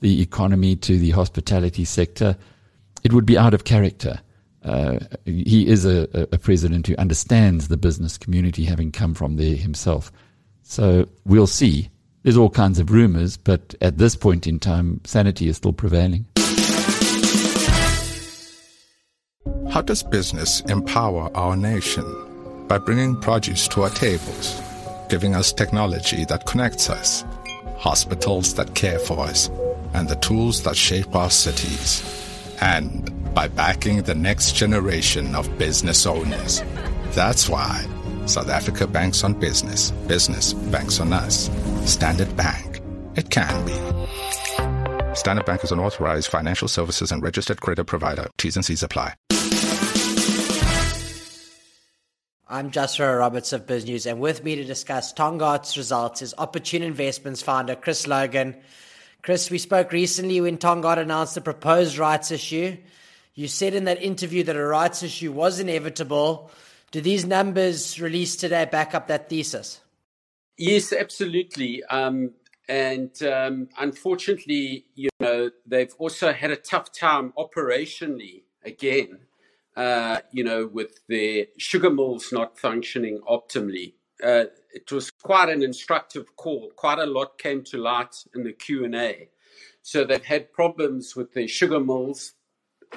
[0.02, 2.38] the economy, to the hospitality sector?
[3.04, 4.20] It would be out of character.
[4.66, 9.56] Uh, he is a, a, president who understands the business community, having come from there
[9.56, 10.12] himself.
[10.64, 11.90] So we'll see.
[12.24, 16.26] There's all kinds of rumors, but at this point in time, sanity is still prevailing.
[19.70, 22.04] How does business empower our nation?
[22.68, 24.60] By bringing produce to our tables,
[25.10, 27.24] giving us technology that connects us,
[27.78, 29.50] hospitals that care for us,
[29.94, 32.02] and the tools that shape our cities.
[32.62, 36.64] And by backing the next generation of business owners.
[37.12, 37.86] That's why
[38.26, 39.92] South Africa banks on business.
[40.08, 41.52] Business banks on us.
[41.84, 42.82] Standard Bank.
[43.16, 45.16] It can be.
[45.16, 48.28] Standard Bank is an authorized financial services and registered credit provider.
[48.38, 49.14] T's and C's apply.
[52.48, 57.42] I'm Joshua Roberts of BizNews, and with me to discuss Tongaat's results is Opportune Investments
[57.42, 58.56] founder Chris Logan.
[59.24, 62.78] Chris, we spoke recently when Tongaat announced the proposed rights issue.
[63.36, 66.50] You said in that interview that a rights issue was inevitable.
[66.92, 69.82] Do these numbers released today back up that thesis?
[70.58, 71.84] Yes, absolutely.
[71.84, 72.32] Um,
[72.70, 79.20] and um, unfortunately, you know, they've also had a tough time operationally again,
[79.76, 83.96] uh, you know, with their sugar mills not functioning optimally.
[84.24, 86.72] Uh, it was quite an instructive call.
[86.78, 89.28] Quite a lot came to light in the Q&A.
[89.82, 92.35] So they've had problems with their sugar mills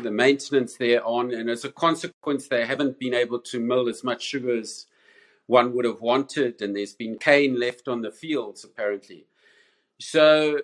[0.02, 4.04] the maintenance there on, and as a consequence, they haven't been able to mill as
[4.04, 4.86] much sugar as
[5.46, 9.26] one would have wanted, and there's been cane left on the fields apparently.
[10.00, 10.60] So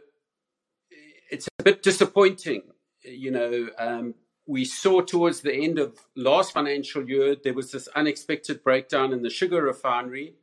[1.30, 2.62] it's a bit disappointing,
[3.02, 3.68] you know.
[3.78, 4.14] Um,
[4.46, 9.22] we saw towards the end of last financial year there was this unexpected breakdown in
[9.22, 10.34] the sugar refinery,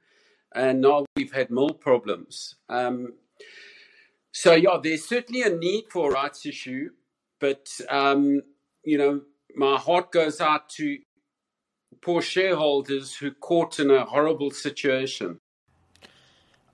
[0.54, 2.56] and now we've had mill problems.
[2.68, 3.14] Um,
[4.32, 6.90] so yeah, there's certainly a need for a rights issue,
[7.40, 8.42] but um,
[8.84, 9.22] you know,
[9.56, 10.98] my heart goes out to
[12.02, 15.40] poor shareholders who caught in a horrible situation.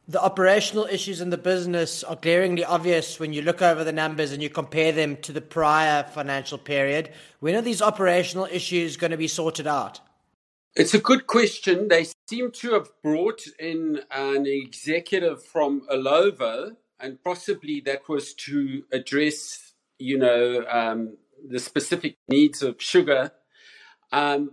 [0.10, 4.32] the operational issues in the business are glaringly obvious when you look over the numbers
[4.32, 7.12] and you compare them to the prior financial period.
[7.41, 10.00] When are these operational issues going to be sorted out?
[10.76, 11.89] It's a good question.
[11.89, 18.84] They seem to have brought in an executive from Illovo, and possibly that was to
[18.93, 23.32] address, you know, um, the specific needs of sugar.
[24.12, 24.52] Um,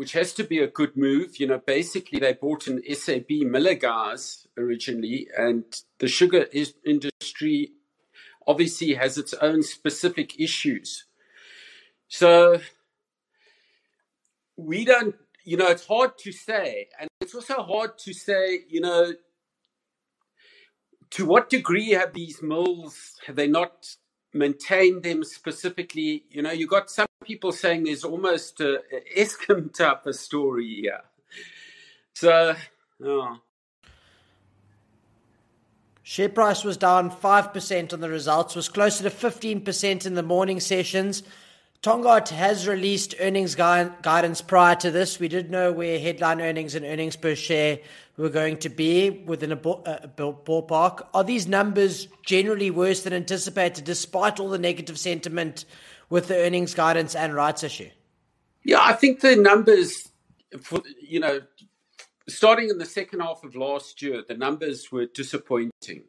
[0.00, 1.38] which has to be a good move.
[1.38, 5.64] You know, basically they bought an SAB Miller guys originally, and
[5.98, 7.72] the sugar is- industry
[8.46, 11.04] obviously has its own specific issues.
[12.08, 12.60] So
[14.56, 18.80] we don't, you know, it's hard to say, and it's also hard to say, you
[18.80, 19.12] know,
[21.10, 23.96] to what degree have these mills have they not
[24.32, 26.24] maintain them specifically.
[26.30, 31.02] You know, you got some people saying there's almost a, a type of story here.
[32.14, 32.54] So.
[36.02, 40.58] Share price was down 5% on the results, was closer to 15% in the morning
[40.58, 41.22] sessions.
[41.82, 45.18] Tongaat has released earnings gui- guidance prior to this.
[45.18, 47.78] We did know where headline earnings and earnings per share
[48.18, 51.06] were going to be within a, ball, a ballpark.
[51.14, 55.64] Are these numbers generally worse than anticipated, despite all the negative sentiment
[56.10, 57.88] with the earnings guidance and rights issue?
[58.62, 60.10] Yeah, I think the numbers,
[60.60, 61.40] for, you know,
[62.28, 66.04] starting in the second half of last year, the numbers were disappointing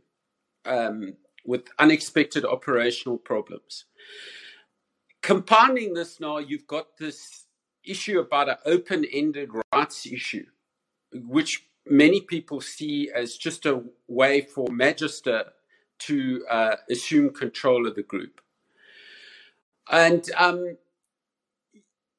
[0.66, 1.14] um,
[1.46, 3.86] with unexpected operational problems
[5.22, 7.46] compounding this now, you've got this
[7.84, 10.46] issue about an open ended rights issue,
[11.14, 15.46] which many people see as just a way for Magister
[16.00, 18.42] to uh, assume control of the group.
[19.90, 20.78] And, um,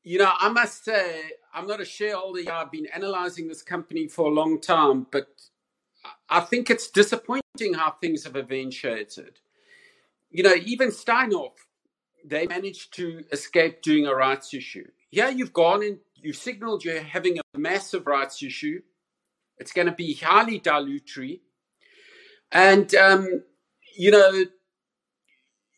[0.03, 1.23] you know, I must say,
[1.55, 2.51] I'm not a shareholder.
[2.51, 5.29] I've been analyzing this company for a long time, but
[6.29, 9.39] I think it's disappointing how things have eventuated.
[10.31, 11.53] You know, even Steinhoff,
[12.25, 14.89] they managed to escape doing a rights issue.
[15.11, 18.81] Yeah, you've gone and you've signaled you're having a massive rights issue.
[19.59, 21.41] It's going to be highly dilutory.
[22.51, 23.43] And, um,
[23.97, 24.45] you know,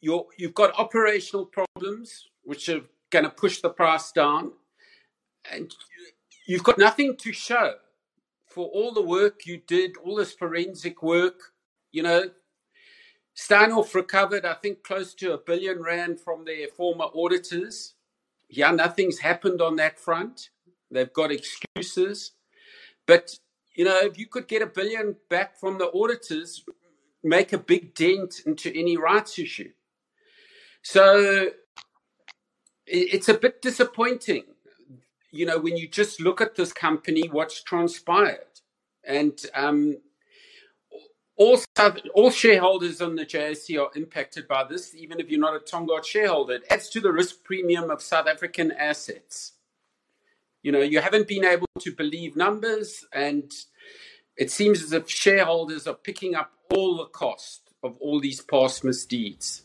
[0.00, 4.52] you you've got operational problems, which are going to push the price down.
[5.50, 5.74] And
[6.46, 7.74] you've got nothing to show
[8.46, 11.40] for all the work you did, all this forensic work.
[11.92, 12.24] You know,
[13.37, 17.94] Steinhoff recovered, I think, close to a billion rand from their former auditors.
[18.49, 20.51] Yeah, nothing's happened on that front.
[20.90, 22.33] They've got excuses.
[23.07, 23.38] But,
[23.75, 26.64] you know, if you could get a billion back from the auditors,
[27.25, 29.73] make a big dent into any rights issue.
[30.83, 31.51] So
[32.87, 34.44] it's a bit disappointing,
[35.31, 38.61] you know, when you just look at this company, what's transpired.
[39.03, 39.97] And um,
[41.37, 41.59] all,
[42.14, 46.05] all shareholders on the JSE are impacted by this, even if you're not a Tongaat
[46.05, 46.55] shareholder.
[46.55, 49.53] It adds to the risk premium of South African assets.
[50.62, 53.53] You know, you haven't been able to believe numbers, and
[54.37, 58.83] it seems as if shareholders are picking up all the cost of all these past
[58.85, 59.62] misdeeds.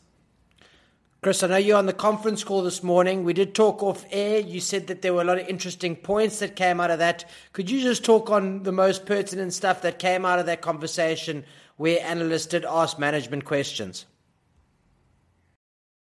[1.22, 3.24] Chris, I know you're on the conference call this morning.
[3.24, 4.40] We did talk off air.
[4.40, 7.28] You said that there were a lot of interesting points that came out of that.
[7.52, 11.44] Could you just talk on the most pertinent stuff that came out of that conversation
[11.80, 14.04] where analysts did ask management questions?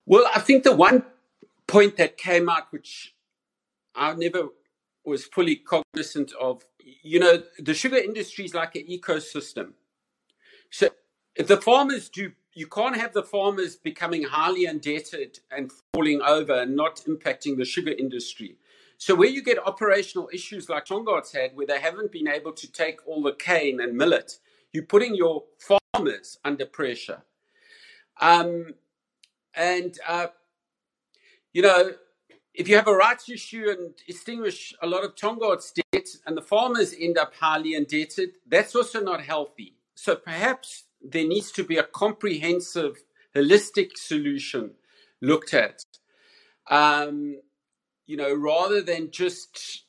[0.07, 1.05] Well, I think the one
[1.67, 3.13] point that came out, which
[3.93, 4.47] I never
[5.05, 6.63] was fully cognizant of,
[7.03, 9.73] you know, the sugar industry is like an ecosystem.
[10.71, 10.89] So
[11.35, 16.53] if the farmers do you can't have the farmers becoming highly indebted and falling over
[16.53, 18.57] and not impacting the sugar industry.
[18.97, 22.71] So where you get operational issues like Tongaat's had, where they haven't been able to
[22.71, 24.39] take all the cane and millet,
[24.73, 27.23] you're putting your farmers under pressure.
[28.19, 28.75] Um,
[29.55, 30.27] and uh,
[31.53, 31.91] you know,
[32.53, 36.41] if you have a rights issue and extinguish a lot of Tongaat's debt, and the
[36.41, 39.75] farmers end up highly indebted, that's also not healthy.
[39.95, 43.03] So perhaps there needs to be a comprehensive,
[43.35, 44.71] holistic solution
[45.21, 45.83] looked at.
[46.69, 47.37] Um,
[48.05, 49.83] you know, rather than just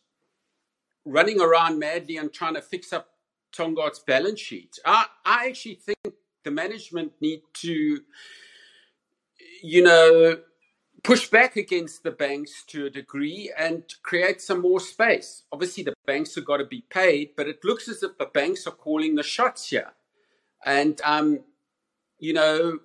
[1.05, 3.09] running around madly and trying to fix up
[3.57, 4.78] Tongaat's balance sheet.
[4.84, 8.00] I, I actually think the management need to,
[9.62, 10.38] you know,
[11.03, 15.42] push back against the banks to a degree and create some more space.
[15.53, 18.66] Obviously, the banks have got to be paid, but it looks as if the banks
[18.66, 19.92] are calling the shots here.
[20.64, 21.40] And, um,
[22.18, 22.78] you know,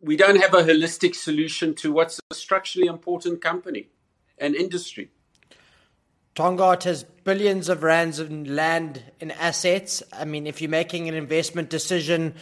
[0.00, 3.88] we don't have a holistic solution to what's a structurally important company
[4.38, 5.10] and industry.
[6.38, 10.04] Tongaat has billions of rands in land in assets.
[10.12, 12.36] I mean, if you're making an investment decision,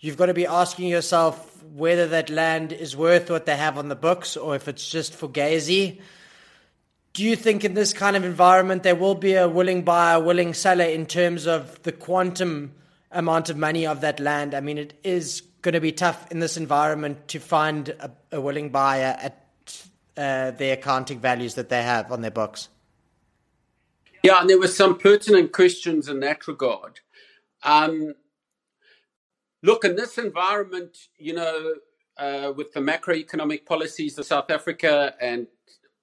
[0.00, 3.90] you've got to be asking yourself whether that land is worth what they have on
[3.90, 6.00] the books or if it's just for gazy.
[7.12, 10.54] Do you think in this kind of environment there will be a willing buyer, willing
[10.54, 12.72] seller in terms of the quantum
[13.10, 14.54] amount of money of that land?
[14.54, 18.40] I mean, it is going to be tough in this environment to find a, a
[18.40, 19.44] willing buyer at
[20.16, 22.70] uh, the accounting values that they have on their books.
[24.26, 26.98] Yeah, and there were some pertinent questions in that regard.
[27.62, 28.14] Um,
[29.62, 31.74] look, in this environment, you know,
[32.18, 35.46] uh, with the macroeconomic policies of South Africa and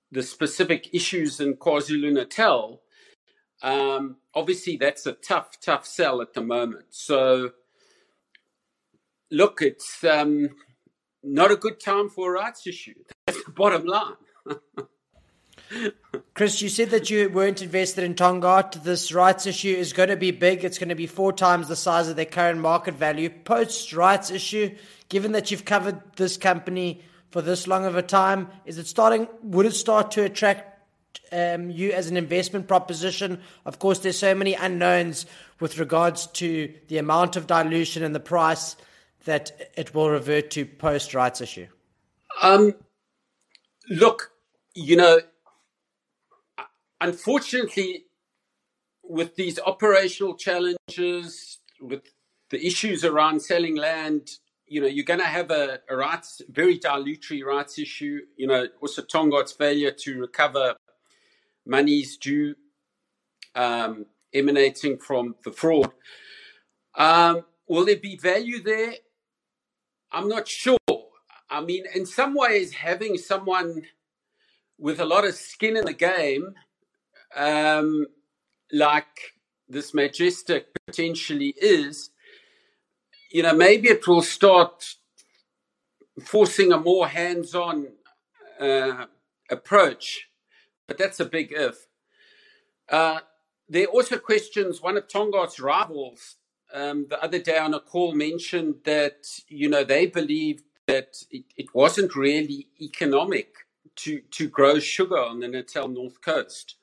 [0.10, 2.84] the specific issues in KwaZulu Natal,
[3.62, 6.86] um, obviously that's a tough, tough sell at the moment.
[6.92, 7.52] So,
[9.32, 10.48] look, it's um,
[11.22, 13.04] not a good time for a rights issue.
[13.28, 14.16] That's the bottom line.
[16.34, 18.84] Chris, you said that you weren't invested in Tongaat.
[18.84, 20.64] This rights issue is going to be big.
[20.64, 23.30] It's going to be four times the size of their current market value.
[23.30, 24.76] Post rights issue,
[25.10, 29.28] given that you've covered this company for this long of a time, is it starting?
[29.44, 30.70] Would it start to attract
[31.32, 33.40] um, you as an investment proposition?
[33.66, 35.26] Of course, there's so many unknowns
[35.60, 38.76] with regards to the amount of dilution and the price
[39.26, 41.68] that it will revert to post rights issue.
[42.42, 42.76] Um,
[43.90, 44.32] look,
[44.76, 45.20] you know,
[47.04, 48.06] unfortunately,
[49.04, 52.02] with these operational challenges, with
[52.50, 54.30] the issues around selling land,
[54.66, 58.22] you know, you're going to have a, a rights, very dilutory rights issue.
[58.38, 60.76] You know, also Tongaat's failure to recover
[61.66, 62.56] monies due
[63.54, 65.92] um, emanating from the fraud.
[66.96, 68.94] Um, will there be value there?
[70.12, 70.78] I'm not sure.
[71.50, 73.84] I mean, in some ways, having someone
[74.80, 76.56] with a lot of skin in the game
[77.36, 78.08] um,
[78.72, 79.34] like
[79.68, 82.10] this Magister potentially is,
[83.32, 84.96] you know, maybe it will start
[86.24, 87.88] forcing a more hands-on
[88.60, 89.06] uh,
[89.50, 90.30] approach,
[90.88, 91.88] but that's a big if.
[92.90, 93.20] Uh,
[93.70, 94.82] there are also questions.
[94.82, 96.36] One of Tongaat's rivals
[96.74, 101.46] um, the other day on a call mentioned that you know they believed that it,
[101.56, 103.54] it wasn't really economic
[103.98, 106.76] to to grow sugar on the Natal North Coast.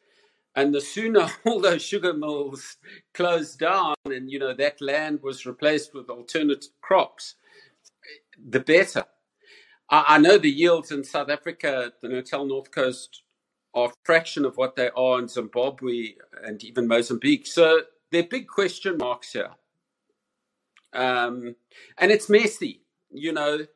[0.57, 2.77] And the sooner all those sugar mills
[3.15, 7.37] closed down and, you know, that land was replaced with alternative crops,
[8.49, 9.05] the better.
[9.89, 13.23] I, I know the yields in South Africa, the Natal North Coast,
[13.75, 17.47] are a fraction of what they are in Zimbabwe and even Mozambique.
[17.47, 19.51] So there are big question marks here.
[20.93, 21.55] Um,
[21.99, 22.83] and it's messy,
[23.13, 23.67] you know.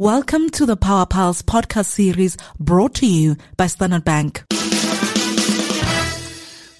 [0.00, 4.44] Welcome to the PowerPulse podcast series brought to you by Standard Bank.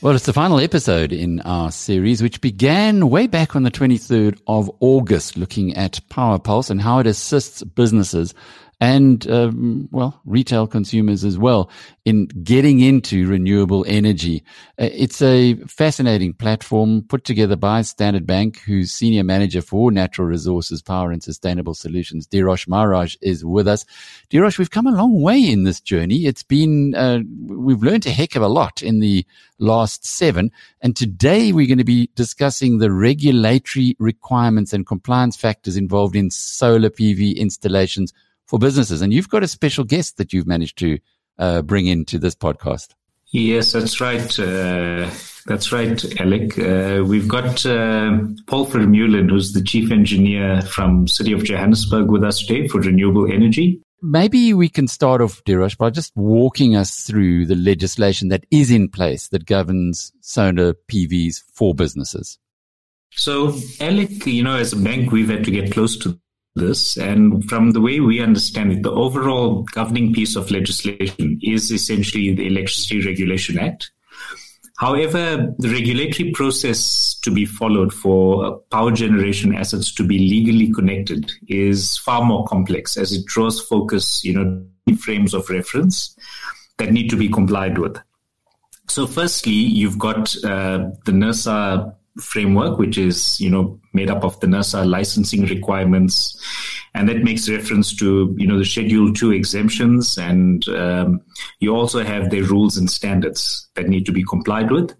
[0.00, 4.40] Well, it's the final episode in our series, which began way back on the 23rd
[4.46, 8.32] of August, looking at PowerPulse and how it assists businesses
[8.80, 11.70] and, um, well, retail consumers as well
[12.06, 14.42] in getting into renewable energy.
[14.80, 20.26] Uh, it's a fascinating platform put together by Standard Bank, whose senior manager for natural
[20.26, 23.84] resources, power and sustainable solutions, Dhirosh Maharaj, is with us.
[24.30, 26.24] Dhirosh, we've come a long way in this journey.
[26.24, 29.26] It's been, uh, we've learned a heck of a lot in the
[29.58, 30.50] last seven.
[30.80, 36.30] And today we're going to be discussing the regulatory requirements and compliance factors involved in
[36.30, 38.14] solar PV installations
[38.50, 39.00] for businesses.
[39.00, 40.98] And you've got a special guest that you've managed to
[41.38, 42.88] uh, bring into this podcast.
[43.30, 44.38] Yes, that's right.
[44.38, 45.08] Uh,
[45.46, 46.58] that's right, Alec.
[46.58, 52.24] Uh, we've got uh, Paul Vermeulen, who's the chief engineer from City of Johannesburg, with
[52.24, 53.80] us today for renewable energy.
[54.02, 58.72] Maybe we can start off, Dhirosh, by just walking us through the legislation that is
[58.72, 62.38] in place that governs solar PVs for businesses.
[63.12, 66.19] So, Alec, you know, as a bank, we've had to get close to
[66.54, 66.96] this.
[66.96, 72.34] And from the way we understand it, the overall governing piece of legislation is essentially
[72.34, 73.90] the Electricity Regulation Act.
[74.78, 81.30] However, the regulatory process to be followed for power generation assets to be legally connected
[81.48, 84.64] is far more complex as it draws focus, you know,
[84.96, 86.16] frames of reference
[86.78, 87.98] that need to be complied with.
[88.88, 94.38] So, firstly, you've got uh, the NERSA framework, which is you know made up of
[94.40, 96.40] the NERSA licensing requirements,
[96.94, 101.20] and that makes reference to you know the Schedule Two exemptions, and um,
[101.60, 104.94] you also have the rules and standards that need to be complied with.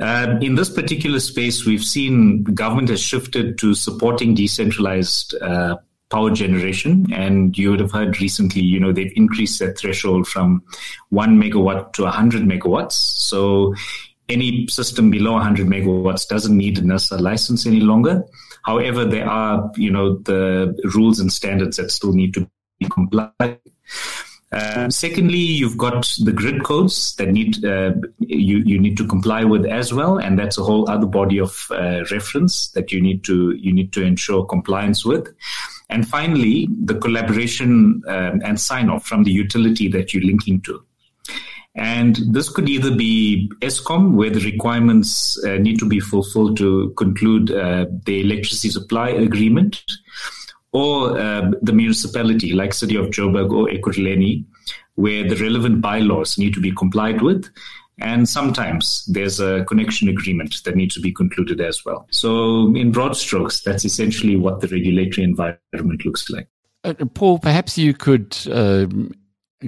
[0.00, 5.76] Uh, in this particular space, we've seen government has shifted to supporting decentralized uh,
[6.12, 7.06] power generation.
[7.12, 10.62] And you would have heard recently, you know, they've increased that threshold from
[11.08, 12.92] one megawatt to 100 megawatts.
[12.92, 13.74] So
[14.28, 18.24] any system below 100 megawatts doesn't need a NERSA license any longer.
[18.64, 22.48] However, there are, you know, the rules and standards that still need to
[22.78, 23.60] be complied.
[24.52, 29.44] Uh, secondly, you've got the grid codes that need uh, you you need to comply
[29.44, 33.24] with as well, and that's a whole other body of uh, reference that you need
[33.24, 35.34] to you need to ensure compliance with.
[35.88, 40.84] And finally, the collaboration um, and sign off from the utility that you're linking to.
[41.74, 46.90] And this could either be Eskom, where the requirements uh, need to be fulfilled to
[46.98, 49.82] conclude uh, the electricity supply agreement,
[50.72, 54.44] or uh, the municipality, like City of Joburg or Ekurhuleni,
[54.96, 57.48] where the relevant bylaws need to be complied with.
[58.00, 62.06] And sometimes there's a connection agreement that needs to be concluded as well.
[62.10, 66.48] So, in broad strokes, that's essentially what the regulatory environment looks like.
[66.84, 69.12] Uh, Paul, perhaps you could um,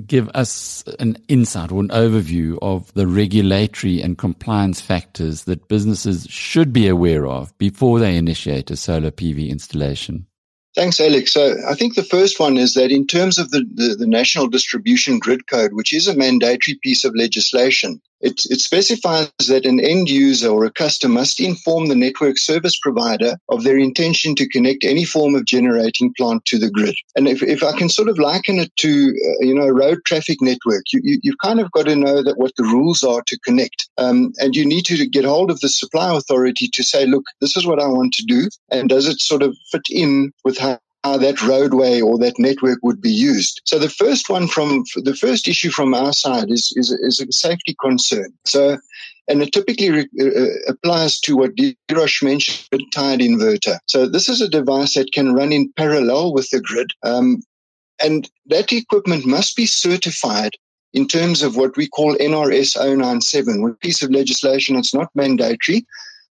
[0.06, 6.26] give us an insight or an overview of the regulatory and compliance factors that businesses
[6.28, 10.26] should be aware of before they initiate a solar PV installation?
[10.74, 11.32] Thanks, Alex.
[11.32, 14.48] So I think the first one is that in terms of the, the, the, National
[14.48, 19.80] Distribution Grid Code, which is a mandatory piece of legislation, it, it specifies that an
[19.80, 24.48] end user or a customer must inform the network service provider of their intention to
[24.48, 26.94] connect any form of generating plant to the grid.
[27.16, 29.98] And if, if I can sort of liken it to, uh, you know, a road
[30.06, 33.22] traffic network, you, you, have kind of got to know that what the rules are
[33.26, 33.88] to connect.
[33.98, 37.56] Um, and you need to get hold of the supply authority to say, look, this
[37.56, 38.48] is what I want to do.
[38.70, 42.78] And does it sort of fit in with how how that roadway or that network
[42.82, 43.60] would be used.
[43.66, 47.30] So the first one from the first issue from our side is is, is a
[47.30, 48.32] safety concern.
[48.46, 48.78] So
[49.28, 53.78] and it typically re- uh, uh applies to what Dhirosh mentioned, a tied inverter.
[53.86, 57.42] So this is a device that can run in parallel with the grid, um,
[58.02, 60.52] and that equipment must be certified
[60.94, 64.76] in terms of what we call NRS 097, a piece of legislation.
[64.76, 65.84] It's not mandatory,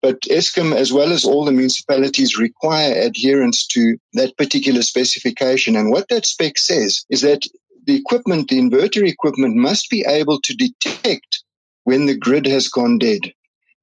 [0.02, 5.76] but Eskom, as well as all the municipalities, require adherence to that particular specification.
[5.76, 7.44] And what that spec says is that
[7.86, 11.44] the equipment, the inverter equipment, must be able to detect
[11.84, 13.34] when the grid has gone dead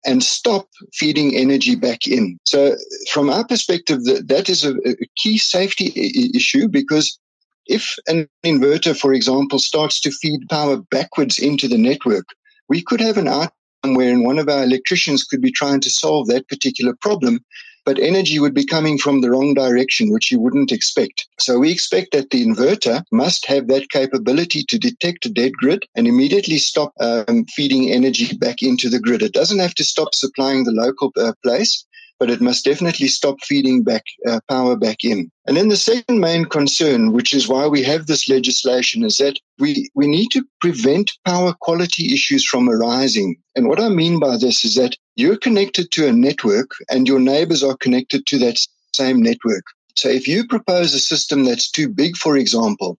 [0.07, 2.39] and stop feeding energy back in.
[2.45, 2.77] So,
[3.11, 4.75] from our perspective, that is a,
[5.17, 5.93] key safety
[6.35, 7.19] issue because
[7.67, 12.27] if an inverter, for example, starts to feed power backwards into the network,
[12.69, 13.53] we could have an out
[13.85, 17.41] wherein one of our electricians could be trying to solve that particular problem,
[17.89, 21.27] but energy would be coming from the wrong direction, which you wouldn't expect.
[21.39, 25.85] So we expect that the inverter must have that capability to detect a dead grid
[25.95, 29.23] and immediately stop um, feeding energy back into the grid.
[29.23, 31.87] It doesn't have to stop supplying the local uh, place,
[32.19, 35.31] but it must definitely stop feeding back uh, power back in.
[35.47, 39.39] And then the second main concern, which is why we have this legislation, is that
[39.59, 43.37] we, we need to prevent power quality issues from arising.
[43.57, 47.21] And what I mean by this is that you're connected to a network and your
[47.21, 48.59] neighbors are connected to that
[48.93, 49.65] same network.
[49.97, 52.99] So if you propose a system that's too big, for example,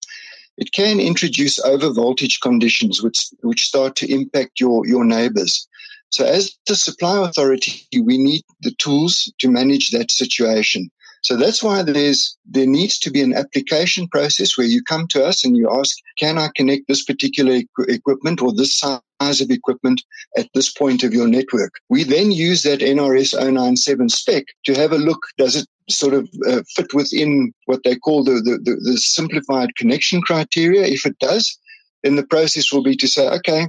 [0.58, 5.69] it can introduce over voltage conditions which, which start to impact your, your neighbors.
[6.10, 10.90] So as the supply authority, we need the tools to manage that situation.
[11.22, 15.24] So that's why there's, there needs to be an application process where you come to
[15.24, 19.52] us and you ask, can I connect this particular equ- equipment or this size of
[19.52, 20.02] equipment
[20.38, 21.74] at this point of your network?
[21.90, 25.20] We then use that NRS 097 spec to have a look.
[25.38, 29.76] Does it sort of uh, fit within what they call the, the, the, the simplified
[29.76, 30.84] connection criteria?
[30.84, 31.58] If it does,
[32.04, 33.68] then the process will be to say, okay,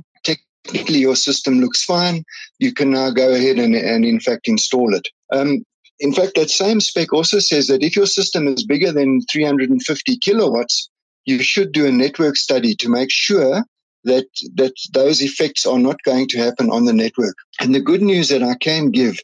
[0.65, 2.25] technically your system looks fine.
[2.59, 5.09] You can now go ahead and, and in fact install it.
[5.33, 5.65] Um,
[5.99, 10.17] in fact, that same spec also says that if your system is bigger than 350
[10.19, 10.89] kilowatts,
[11.27, 13.65] you should do a network study to make sure
[14.05, 17.37] that that those effects are not going to happen on the network.
[17.61, 19.19] And the good news that I can give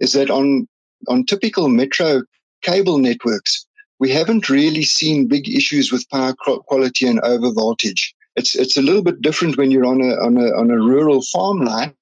[0.00, 0.66] is that on
[1.08, 2.22] on typical metro
[2.62, 3.64] cable networks,
[4.00, 8.15] we haven't really seen big issues with power quality and over voltage.
[8.36, 11.22] It's it's a little bit different when you're on a on a on a rural
[11.32, 11.94] farm line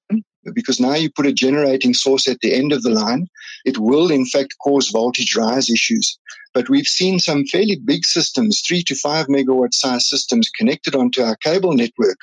[0.53, 3.27] because now you put a generating source at the end of the line.
[3.65, 6.19] It will in fact cause voltage rise issues.
[6.53, 11.21] But we've seen some fairly big systems, three to five megawatt size systems connected onto
[11.21, 12.17] our cable network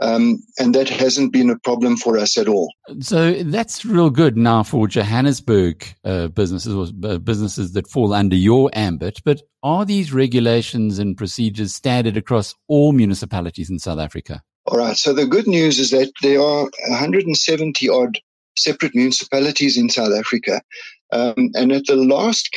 [0.00, 2.72] um, and that hasn't been a problem for us at all.
[3.00, 8.36] So that's real good now for Johannesburg uh, businesses or uh, businesses that fall under
[8.36, 9.20] your ambit.
[9.24, 14.42] But are these regulations and procedures standard across all municipalities in South Africa?
[14.66, 14.96] All right.
[14.96, 18.18] So the good news is that there are 170 odd
[18.56, 20.60] separate municipalities in South Africa.
[21.10, 22.54] Um, and at the last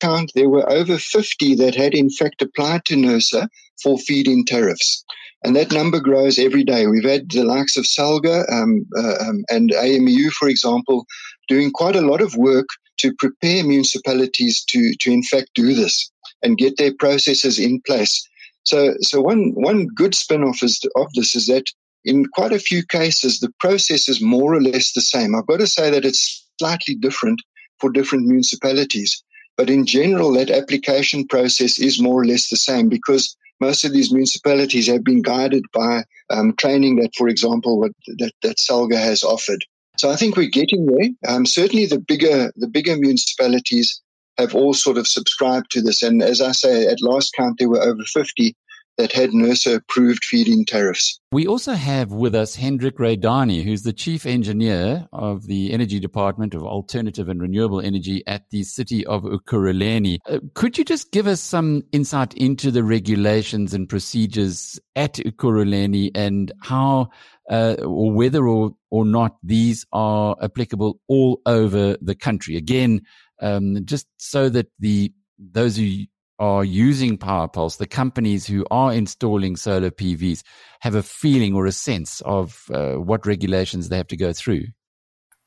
[0.00, 3.48] count, there were over 50 that had in fact applied to NERSA
[3.82, 5.04] for feed-in tariffs.
[5.44, 6.86] And that number grows every day.
[6.86, 11.06] We've had the likes of Salga um, uh, um, and AMEU, for example,
[11.48, 12.66] doing quite a lot of work
[12.98, 16.10] to prepare municipalities to, to in fact do this
[16.42, 18.26] and get their processes in place.
[18.62, 21.66] So, so one, one good spin-off of this is that
[22.06, 25.34] in quite a few cases, the process is more or less the same.
[25.34, 27.40] I've got to say that it's slightly different
[27.80, 29.22] for different municipalities.
[29.56, 33.92] But in general, that application process is more or less the same because most of
[33.92, 38.98] these municipalities have been guided by um, training that, for example, what, that, that Salga
[38.98, 39.64] has offered.
[39.96, 41.08] So I think we're getting there.
[41.32, 44.02] Um, certainly, the bigger the bigger municipalities
[44.38, 47.68] have all sort of subscribed to this, and as I say, at last count, there
[47.68, 48.56] were over fifty
[48.98, 51.18] that had NERSA approved feed-in tariffs.
[51.32, 56.54] We also have with us Hendrik Raydani, who's the chief engineer of the Energy Department
[56.54, 60.18] of Alternative and Renewable Energy at the city of Ekurhuleni.
[60.28, 66.10] Uh, could you just give us some insight into the regulations and procedures at Ekurhuleni
[66.14, 67.08] and how
[67.50, 72.56] uh, or whether or, or not these are applicable all over the country?
[72.56, 73.02] Again,
[73.40, 76.04] um, just so that the those who
[76.38, 80.42] are using PowerPulse, the companies who are installing solar PVs,
[80.80, 84.66] have a feeling or a sense of uh, what regulations they have to go through?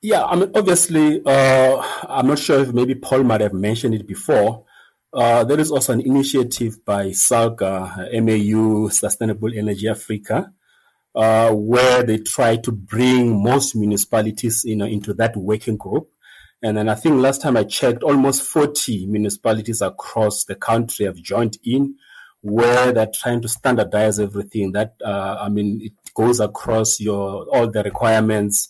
[0.02, 4.08] Yeah, I mean, obviously, uh, I'm not sure if maybe Paul might have mentioned it
[4.08, 4.66] before.
[5.12, 10.52] Uh, there is also an initiative by SALGA, MAU, Sustainable Energy Africa,
[11.16, 16.10] uh, where they try to bring most municipalities into that working group
[16.64, 21.18] and then I think last time I checked, almost 40 municipalities across the country have
[21.18, 21.96] joined in
[22.42, 24.72] where they're trying to standardize everything.
[24.72, 28.70] That, uh, I mean, it goes across your, all the requirements.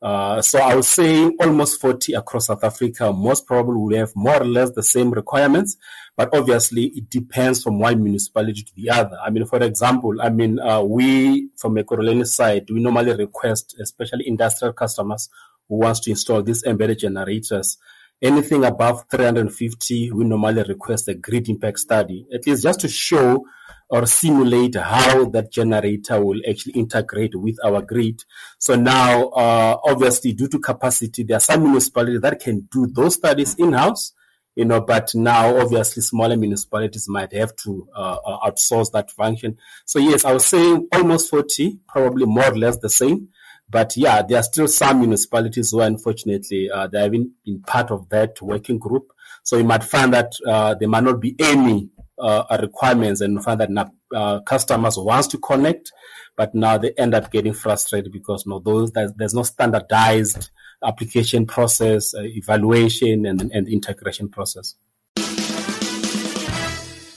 [0.00, 3.12] Uh, so I would say almost 40 across South Africa.
[3.12, 5.76] Most probably will have more or less the same requirements,
[6.16, 9.18] but obviously it depends from one municipality to the other.
[9.24, 14.28] I mean, for example, I mean, uh, we from Ekurhuleni side, we normally request, especially
[14.28, 15.28] industrial customers,
[15.68, 17.78] who wants to install these embedded generators.
[18.22, 23.44] Anything above 350, we normally request a grid impact study, at least just to show
[23.88, 28.22] or simulate how that generator will actually integrate with our grid.
[28.58, 33.14] So now, uh, obviously, due to capacity, there are some municipalities that can do those
[33.14, 34.12] studies in-house,
[34.56, 39.58] you know, but now obviously smaller municipalities might have to uh, outsource that function.
[39.84, 43.28] So yes, I was saying almost 40, probably more or less the same.
[43.68, 48.08] But yeah, there are still some municipalities who, unfortunately, uh, they haven't been part of
[48.10, 49.12] that working group.
[49.42, 53.60] So you might find that uh, there might not be any uh, requirements, and find
[53.60, 55.92] that uh, customers wants to connect,
[56.36, 60.50] but now they end up getting frustrated because no, those there's no standardized
[60.84, 64.74] application process, uh, evaluation, and, and integration process.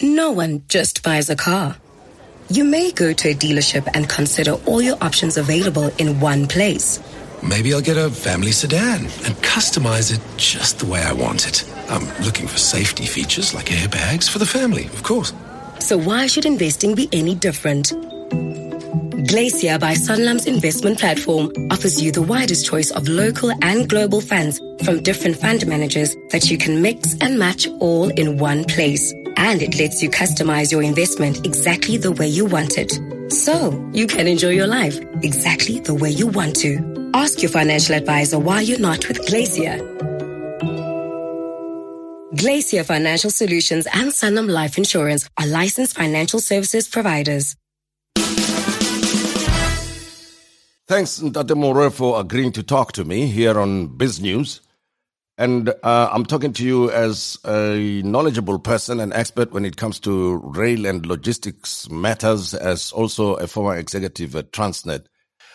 [0.01, 1.75] No one just buys a car.
[2.51, 6.99] You may go to a dealership and consider all your options available in one place.
[7.43, 11.63] Maybe I'll get a family sedan and customize it just the way I want it.
[11.89, 15.31] I'm looking for safety features like airbags for the family, of course.
[15.79, 17.93] So why should investing be any different?
[19.27, 24.59] Glacier by Sanlam's investment platform offers you the widest choice of local and global funds
[24.83, 29.61] from different fund managers that you can mix and match all in one place and
[29.61, 32.91] it lets you customize your investment exactly the way you want it.
[33.31, 37.11] So you can enjoy your life exactly the way you want to.
[37.13, 39.77] Ask your financial advisor why you're not with Glacier.
[42.35, 47.55] Glacier Financial Solutions and Sanlam Life Insurance are licensed financial services providers.
[50.89, 54.59] Thanks, Ntate Morwe, for agreeing to talk to me here on BizNews.
[55.37, 59.99] And uh, I'm talking to you as a knowledgeable person and expert when it comes
[59.99, 65.05] to rail and logistics matters, as also a former executive at Transnet.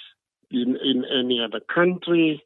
[0.51, 2.43] In, in any other country,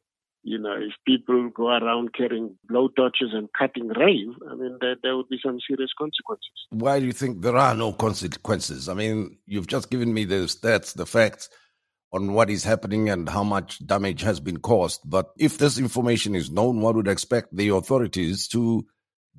[0.49, 5.17] you know, if people go around carrying blowtorches and cutting rail, I mean, there, there
[5.17, 6.51] would be some serious consequences.
[6.71, 8.89] Why do you think there are no consequences?
[8.89, 11.51] I mean, you've just given me the stats, the facts
[12.13, 15.03] on what is happening and how much damage has been caused.
[15.05, 18.87] But if this information is known, one would expect the authorities to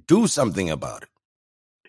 [0.07, 1.09] do something about it.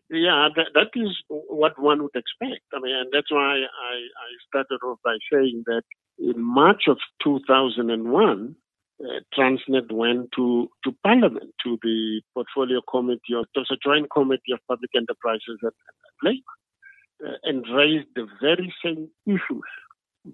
[0.09, 2.65] Yeah, that, that is what one would expect.
[2.75, 5.83] I mean, and that's why I, I started off by saying that
[6.19, 8.57] in March of 2001,
[9.03, 14.53] uh, Transnet went to, to Parliament, to the Portfolio Committee, it was a joint committee
[14.53, 19.69] of public enterprises and, and labor, uh, and raised the very same issues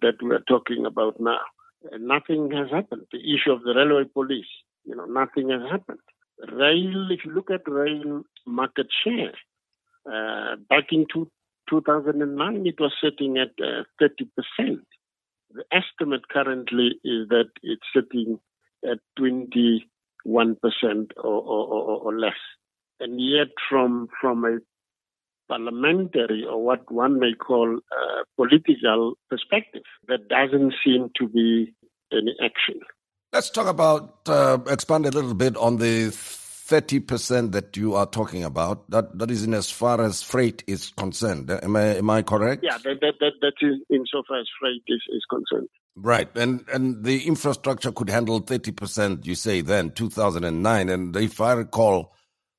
[0.03, 1.41] that we're talking about now.
[1.93, 3.07] And nothing has happened.
[3.13, 4.47] The issue of the railway police,
[4.85, 6.01] you know, nothing has happened.
[6.53, 9.33] Rail, if you look at rail market share,
[10.11, 11.31] uh, back in two,
[11.71, 13.85] 2009, it was sitting at 30%.
[14.01, 14.75] Uh,
[15.55, 18.39] the estimate currently is that it's sitting
[18.91, 19.81] at 21%
[21.17, 22.33] or, or, or, less.
[23.01, 24.59] And yet, from, from a
[25.49, 31.75] parliamentary or what one may call a political perspective, there doesn't seem to be
[32.13, 32.81] any action.
[33.33, 38.45] Let's talk about, uh, expand a little bit on the 30% that you are talking
[38.45, 38.91] about.
[38.91, 41.51] That That is in as far as freight is concerned.
[41.51, 42.65] Am I, am I correct?
[42.65, 45.69] Yeah, that, that, that, that is insofar as freight is, is concerned.
[45.97, 46.29] Right.
[46.37, 50.89] And and the infrastructure could handle 30%, you say then, 2009.
[50.91, 52.15] And if I recall,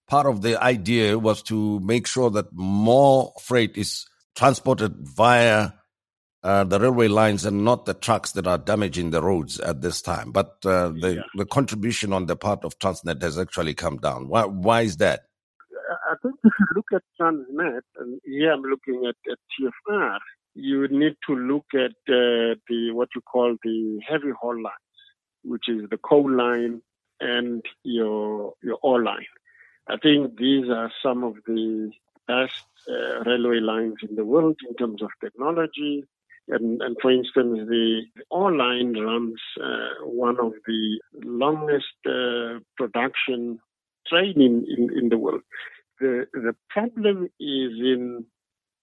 [0.07, 5.71] part of the idea was to make sure that more freight is transported via
[6.43, 10.01] uh, the railway lines and not the trucks that are damaging the roads at this
[10.01, 10.31] time.
[10.31, 11.21] But uh, the, yeah.
[11.35, 14.29] the contribution on the part of Transnet has actually come down.
[14.29, 15.21] Why, why is that?
[16.09, 20.17] I think if you look at Transnet, and here I'm looking at, at TFR,
[20.57, 24.97] you need to look at uh, the what you call the heavy haul lines,
[25.43, 26.81] which is the coal line
[27.19, 29.33] and your your ore line.
[29.87, 31.91] I think these are some of the
[32.27, 36.03] best uh, railway lines in the world in terms of technology.
[36.49, 43.59] And, and for instance, the ore line runs uh, one of the longest uh, production
[44.07, 45.41] train in, in, in the world.
[45.99, 48.25] The, the problem is in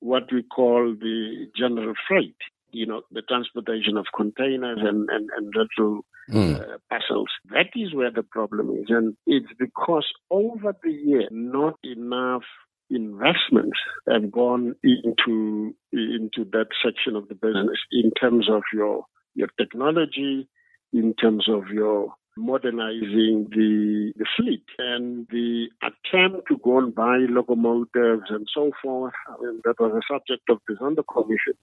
[0.04, 2.36] what we call the general freight,
[2.72, 6.60] you know, the transportation of containers and, and, and little mm.
[6.60, 7.28] uh, parcels.
[7.50, 8.86] That is where the problem is.
[8.90, 12.42] And it's because over the year, not enough
[12.90, 19.48] investments have gone into into that section of the business in terms of your your
[19.58, 20.46] technology,
[20.92, 27.18] in terms of your modernizing the, the fleet and the attempt to go and buy
[27.28, 29.14] locomotives and so forth.
[29.28, 31.54] I mean, that was a subject of this Zondo commission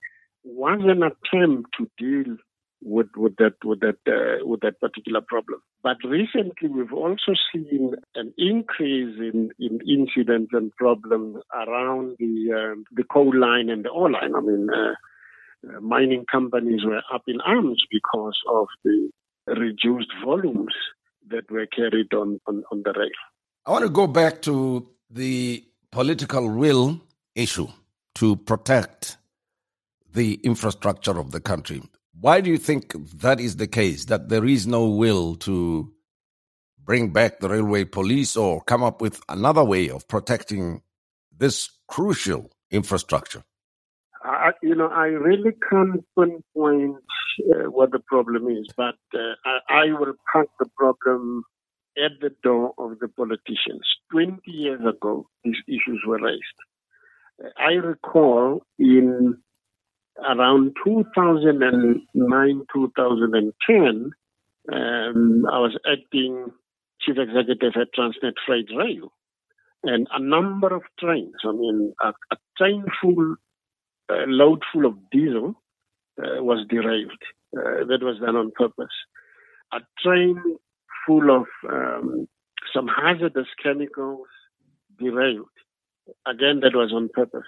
[0.43, 2.37] was an attempt to deal
[2.83, 5.61] with, with that with that uh, with that particular problem.
[5.83, 12.85] But recently, we've also seen an increase in, in incidents and problems around the um,
[12.91, 14.33] the coal line and the ore line.
[14.35, 14.93] I mean, uh,
[15.69, 19.11] uh, mining companies were up in arms because of the
[19.55, 20.73] reduced volumes
[21.29, 23.09] that were carried on, on, on the rail.
[23.65, 27.01] I want to go back to the political will
[27.35, 27.67] issue
[28.15, 29.17] to protect
[30.13, 31.81] the infrastructure of the country.
[32.19, 35.91] Why do you think that is the case, that there is no will to
[36.83, 40.81] bring back the railway police or come up with another way of protecting
[41.35, 43.43] this crucial infrastructure?
[44.23, 46.97] I, you know, I really can't pinpoint
[47.53, 51.43] uh, what the problem is, but uh, I, I will park the problem
[51.97, 53.85] at the door of the politicians.
[54.11, 56.41] 20 years ago, these issues were raised.
[57.57, 59.37] I recall in
[60.19, 64.11] around 2009, 2010,
[64.71, 66.51] um, I was acting
[67.01, 69.11] chief executive at Transnet Freight Rail.
[69.83, 73.35] And a number of trains, I mean, a, a train full,
[74.11, 75.55] uh, load full of diesel
[76.19, 77.11] uh, was derailed.
[77.55, 78.93] Uh, that was done on purpose.
[79.73, 80.41] A train
[81.05, 82.27] full of um,
[82.73, 84.27] some hazardous chemicals
[84.99, 85.47] derailed.
[86.25, 87.47] Again, that was on purpose.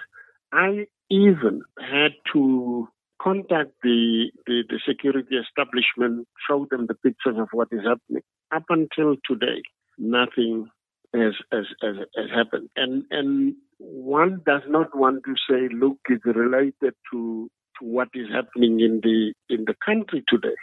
[0.51, 2.87] I even had to
[3.21, 8.23] contact the, the, the, security establishment, show them the pictures of what is happening.
[8.53, 9.61] Up until today,
[9.97, 10.69] nothing
[11.13, 12.69] has, has, has, has happened.
[12.75, 17.49] And, and one does not want to say, look, it's related to,
[17.79, 20.55] to what is happening in the, in the country today.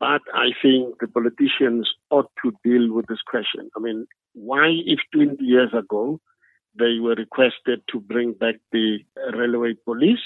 [0.00, 3.70] But I think the politicians ought to deal with this question.
[3.76, 6.20] I mean, why, if 20 years ago
[6.78, 8.98] they were requested to bring back the
[9.32, 10.18] railway police,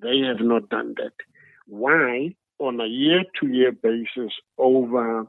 [0.00, 1.12] they have not done that.
[1.66, 5.26] Why, on a year to year basis, over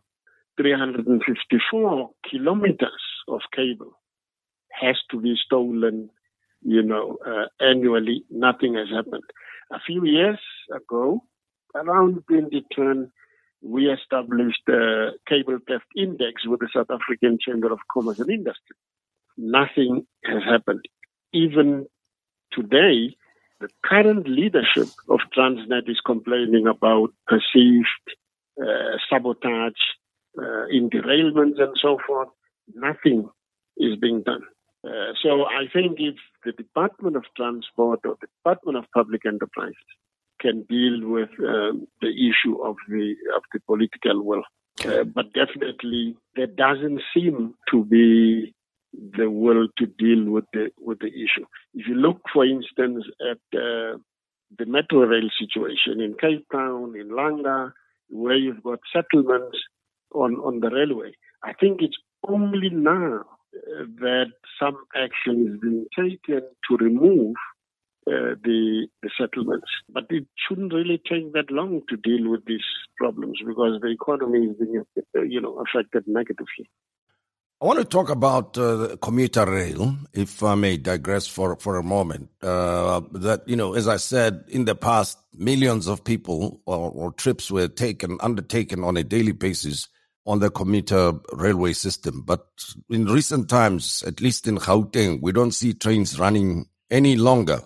[0.58, 3.92] 354 kilometers of cable
[4.72, 6.10] has to be stolen,
[6.62, 8.24] you know, uh, annually?
[8.30, 9.24] Nothing has happened.
[9.72, 10.40] A few years
[10.74, 11.24] ago,
[11.76, 13.12] around 2010,
[13.62, 18.76] we established a cable theft index with the South African Chamber of Commerce and Industry.
[19.38, 20.86] Nothing has happened.
[21.34, 21.86] Even
[22.52, 23.16] today,
[23.60, 27.88] the current leadership of Transnet is complaining about perceived
[28.62, 29.74] uh, sabotage
[30.40, 32.30] uh, in derailments and so forth.
[32.74, 33.30] Nothing
[33.78, 34.42] is being done.
[34.88, 36.16] Uh, so I think if
[36.46, 39.76] the Department of Transport or the Department of Public Enterprises
[40.40, 44.44] can deal with um, the issue of the of the political will.
[44.86, 48.54] Uh, but definitely, there doesn't seem to be
[49.18, 51.46] the will to deal with the with the issue.
[51.74, 53.98] If you look, for instance, at uh,
[54.58, 57.74] the metro rail situation in Cape Town, in Langa,
[58.10, 59.58] where you've got settlements
[60.14, 61.12] on on the railway,
[61.44, 63.26] I think it's only now
[64.00, 67.36] that some action is being taken to remove
[68.08, 69.68] uh, the the settlements.
[69.90, 72.66] But it shouldn't really take that long to deal with these
[72.98, 74.84] problems because the economy is being,
[75.16, 76.70] uh, you know, affected negatively.
[77.60, 81.84] I want to talk about uh, commuter rail, if I may digress for, for a
[81.84, 82.30] moment.
[82.40, 87.12] Uh, that, you know, as I said, in the past, millions of people or, or,
[87.14, 89.88] trips were taken, undertaken on a daily basis
[90.28, 92.22] on the commuter railway system.
[92.22, 92.46] But
[92.90, 97.62] in recent times, at least in Gauteng, we don't see trains running any longer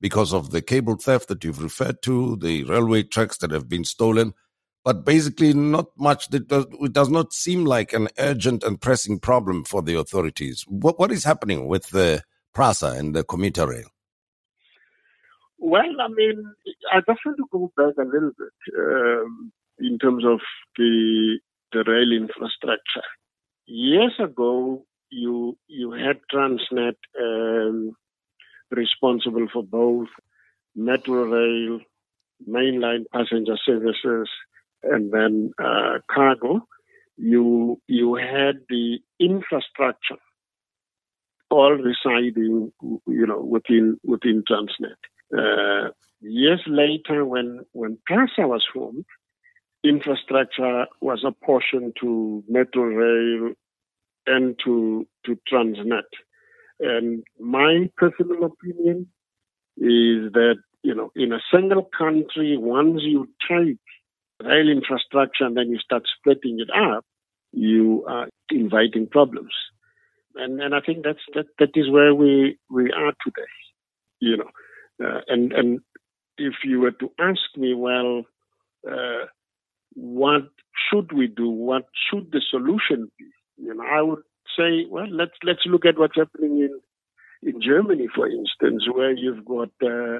[0.00, 3.84] because of the cable theft that you've referred to, the railway tracks that have been
[3.84, 4.34] stolen,
[4.84, 6.32] but basically not much.
[6.32, 6.46] It
[6.92, 10.64] does, not seem like an urgent and pressing problem for the authorities.
[10.68, 12.22] What, what is happening with the
[12.54, 13.88] PRASA and the commuter rail?
[15.58, 16.44] Well, I mean,
[16.92, 19.50] I just want to go back a little bit um,
[19.80, 20.38] in terms of
[20.76, 21.38] the
[21.72, 23.06] the rail infrastructure.
[23.66, 27.92] Years ago, you you had Transnet um,
[28.70, 30.08] responsible for both
[30.74, 31.80] metro rail,
[32.48, 34.28] mainline passenger services,
[34.82, 36.66] and then uh, cargo.
[37.16, 40.18] You you had the infrastructure
[41.50, 45.00] all residing, you know, within within Transnet.
[45.36, 45.90] Uh,
[46.20, 49.04] years later, when when PRASA was formed,
[49.88, 53.52] infrastructure was apportioned to metro rail
[54.26, 56.10] and to to Transnet.
[56.80, 59.08] And my personal opinion
[59.78, 63.78] is that, you know, in a single country, once you take
[64.44, 67.04] rail infrastructure and then you start splitting it up,
[67.52, 69.52] you are inviting problems.
[70.34, 73.52] And, and I think that's, that, that is where we, we are today,
[74.20, 74.50] you know.
[75.02, 75.80] Uh, and, and
[76.36, 78.24] if you were to ask me, well,
[78.86, 79.26] uh,
[79.96, 80.50] what
[80.88, 81.48] should we do?
[81.48, 83.24] What should the solution be?
[83.56, 84.22] You know, I would
[84.56, 86.80] say, well, let's let's look at what's happening in
[87.42, 90.18] in Germany, for instance, where you've got uh,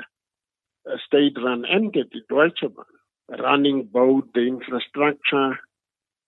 [0.87, 5.59] a state-run entity, Deutsche Bahn, running both the infrastructure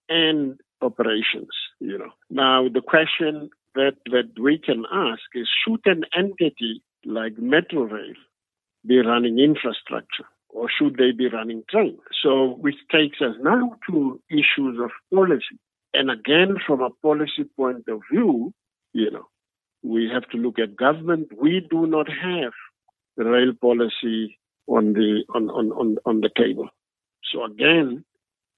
[0.08, 1.54] and operations.
[1.80, 7.36] You know, now the question that that we can ask is: Should an entity like
[7.36, 8.14] Metrorail
[8.86, 10.26] be running infrastructure?
[10.50, 11.98] Or should they be running trains?
[12.22, 15.58] So, which takes us now to issues of policy.
[15.92, 18.52] And again, from a policy point of view,
[18.92, 19.28] you know,
[19.82, 21.28] we have to look at government.
[21.38, 22.52] We do not have
[23.16, 26.68] rail policy on the on, on, on, on the table.
[27.32, 28.04] So again,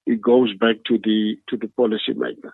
[0.07, 2.51] it goes back to the to the policymakers.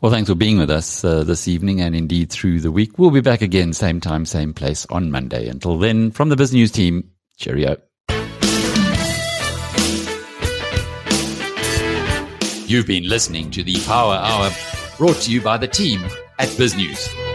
[0.00, 2.98] Well, thanks for being with us uh, this evening and indeed through the week.
[2.98, 5.48] We'll be back again, same time, same place on Monday.
[5.48, 7.78] Until then, from the BizNews team, cheerio.
[12.68, 14.50] You've been listening to the Power Hour
[14.98, 16.02] brought to you by the team
[16.38, 17.25] at BizNews.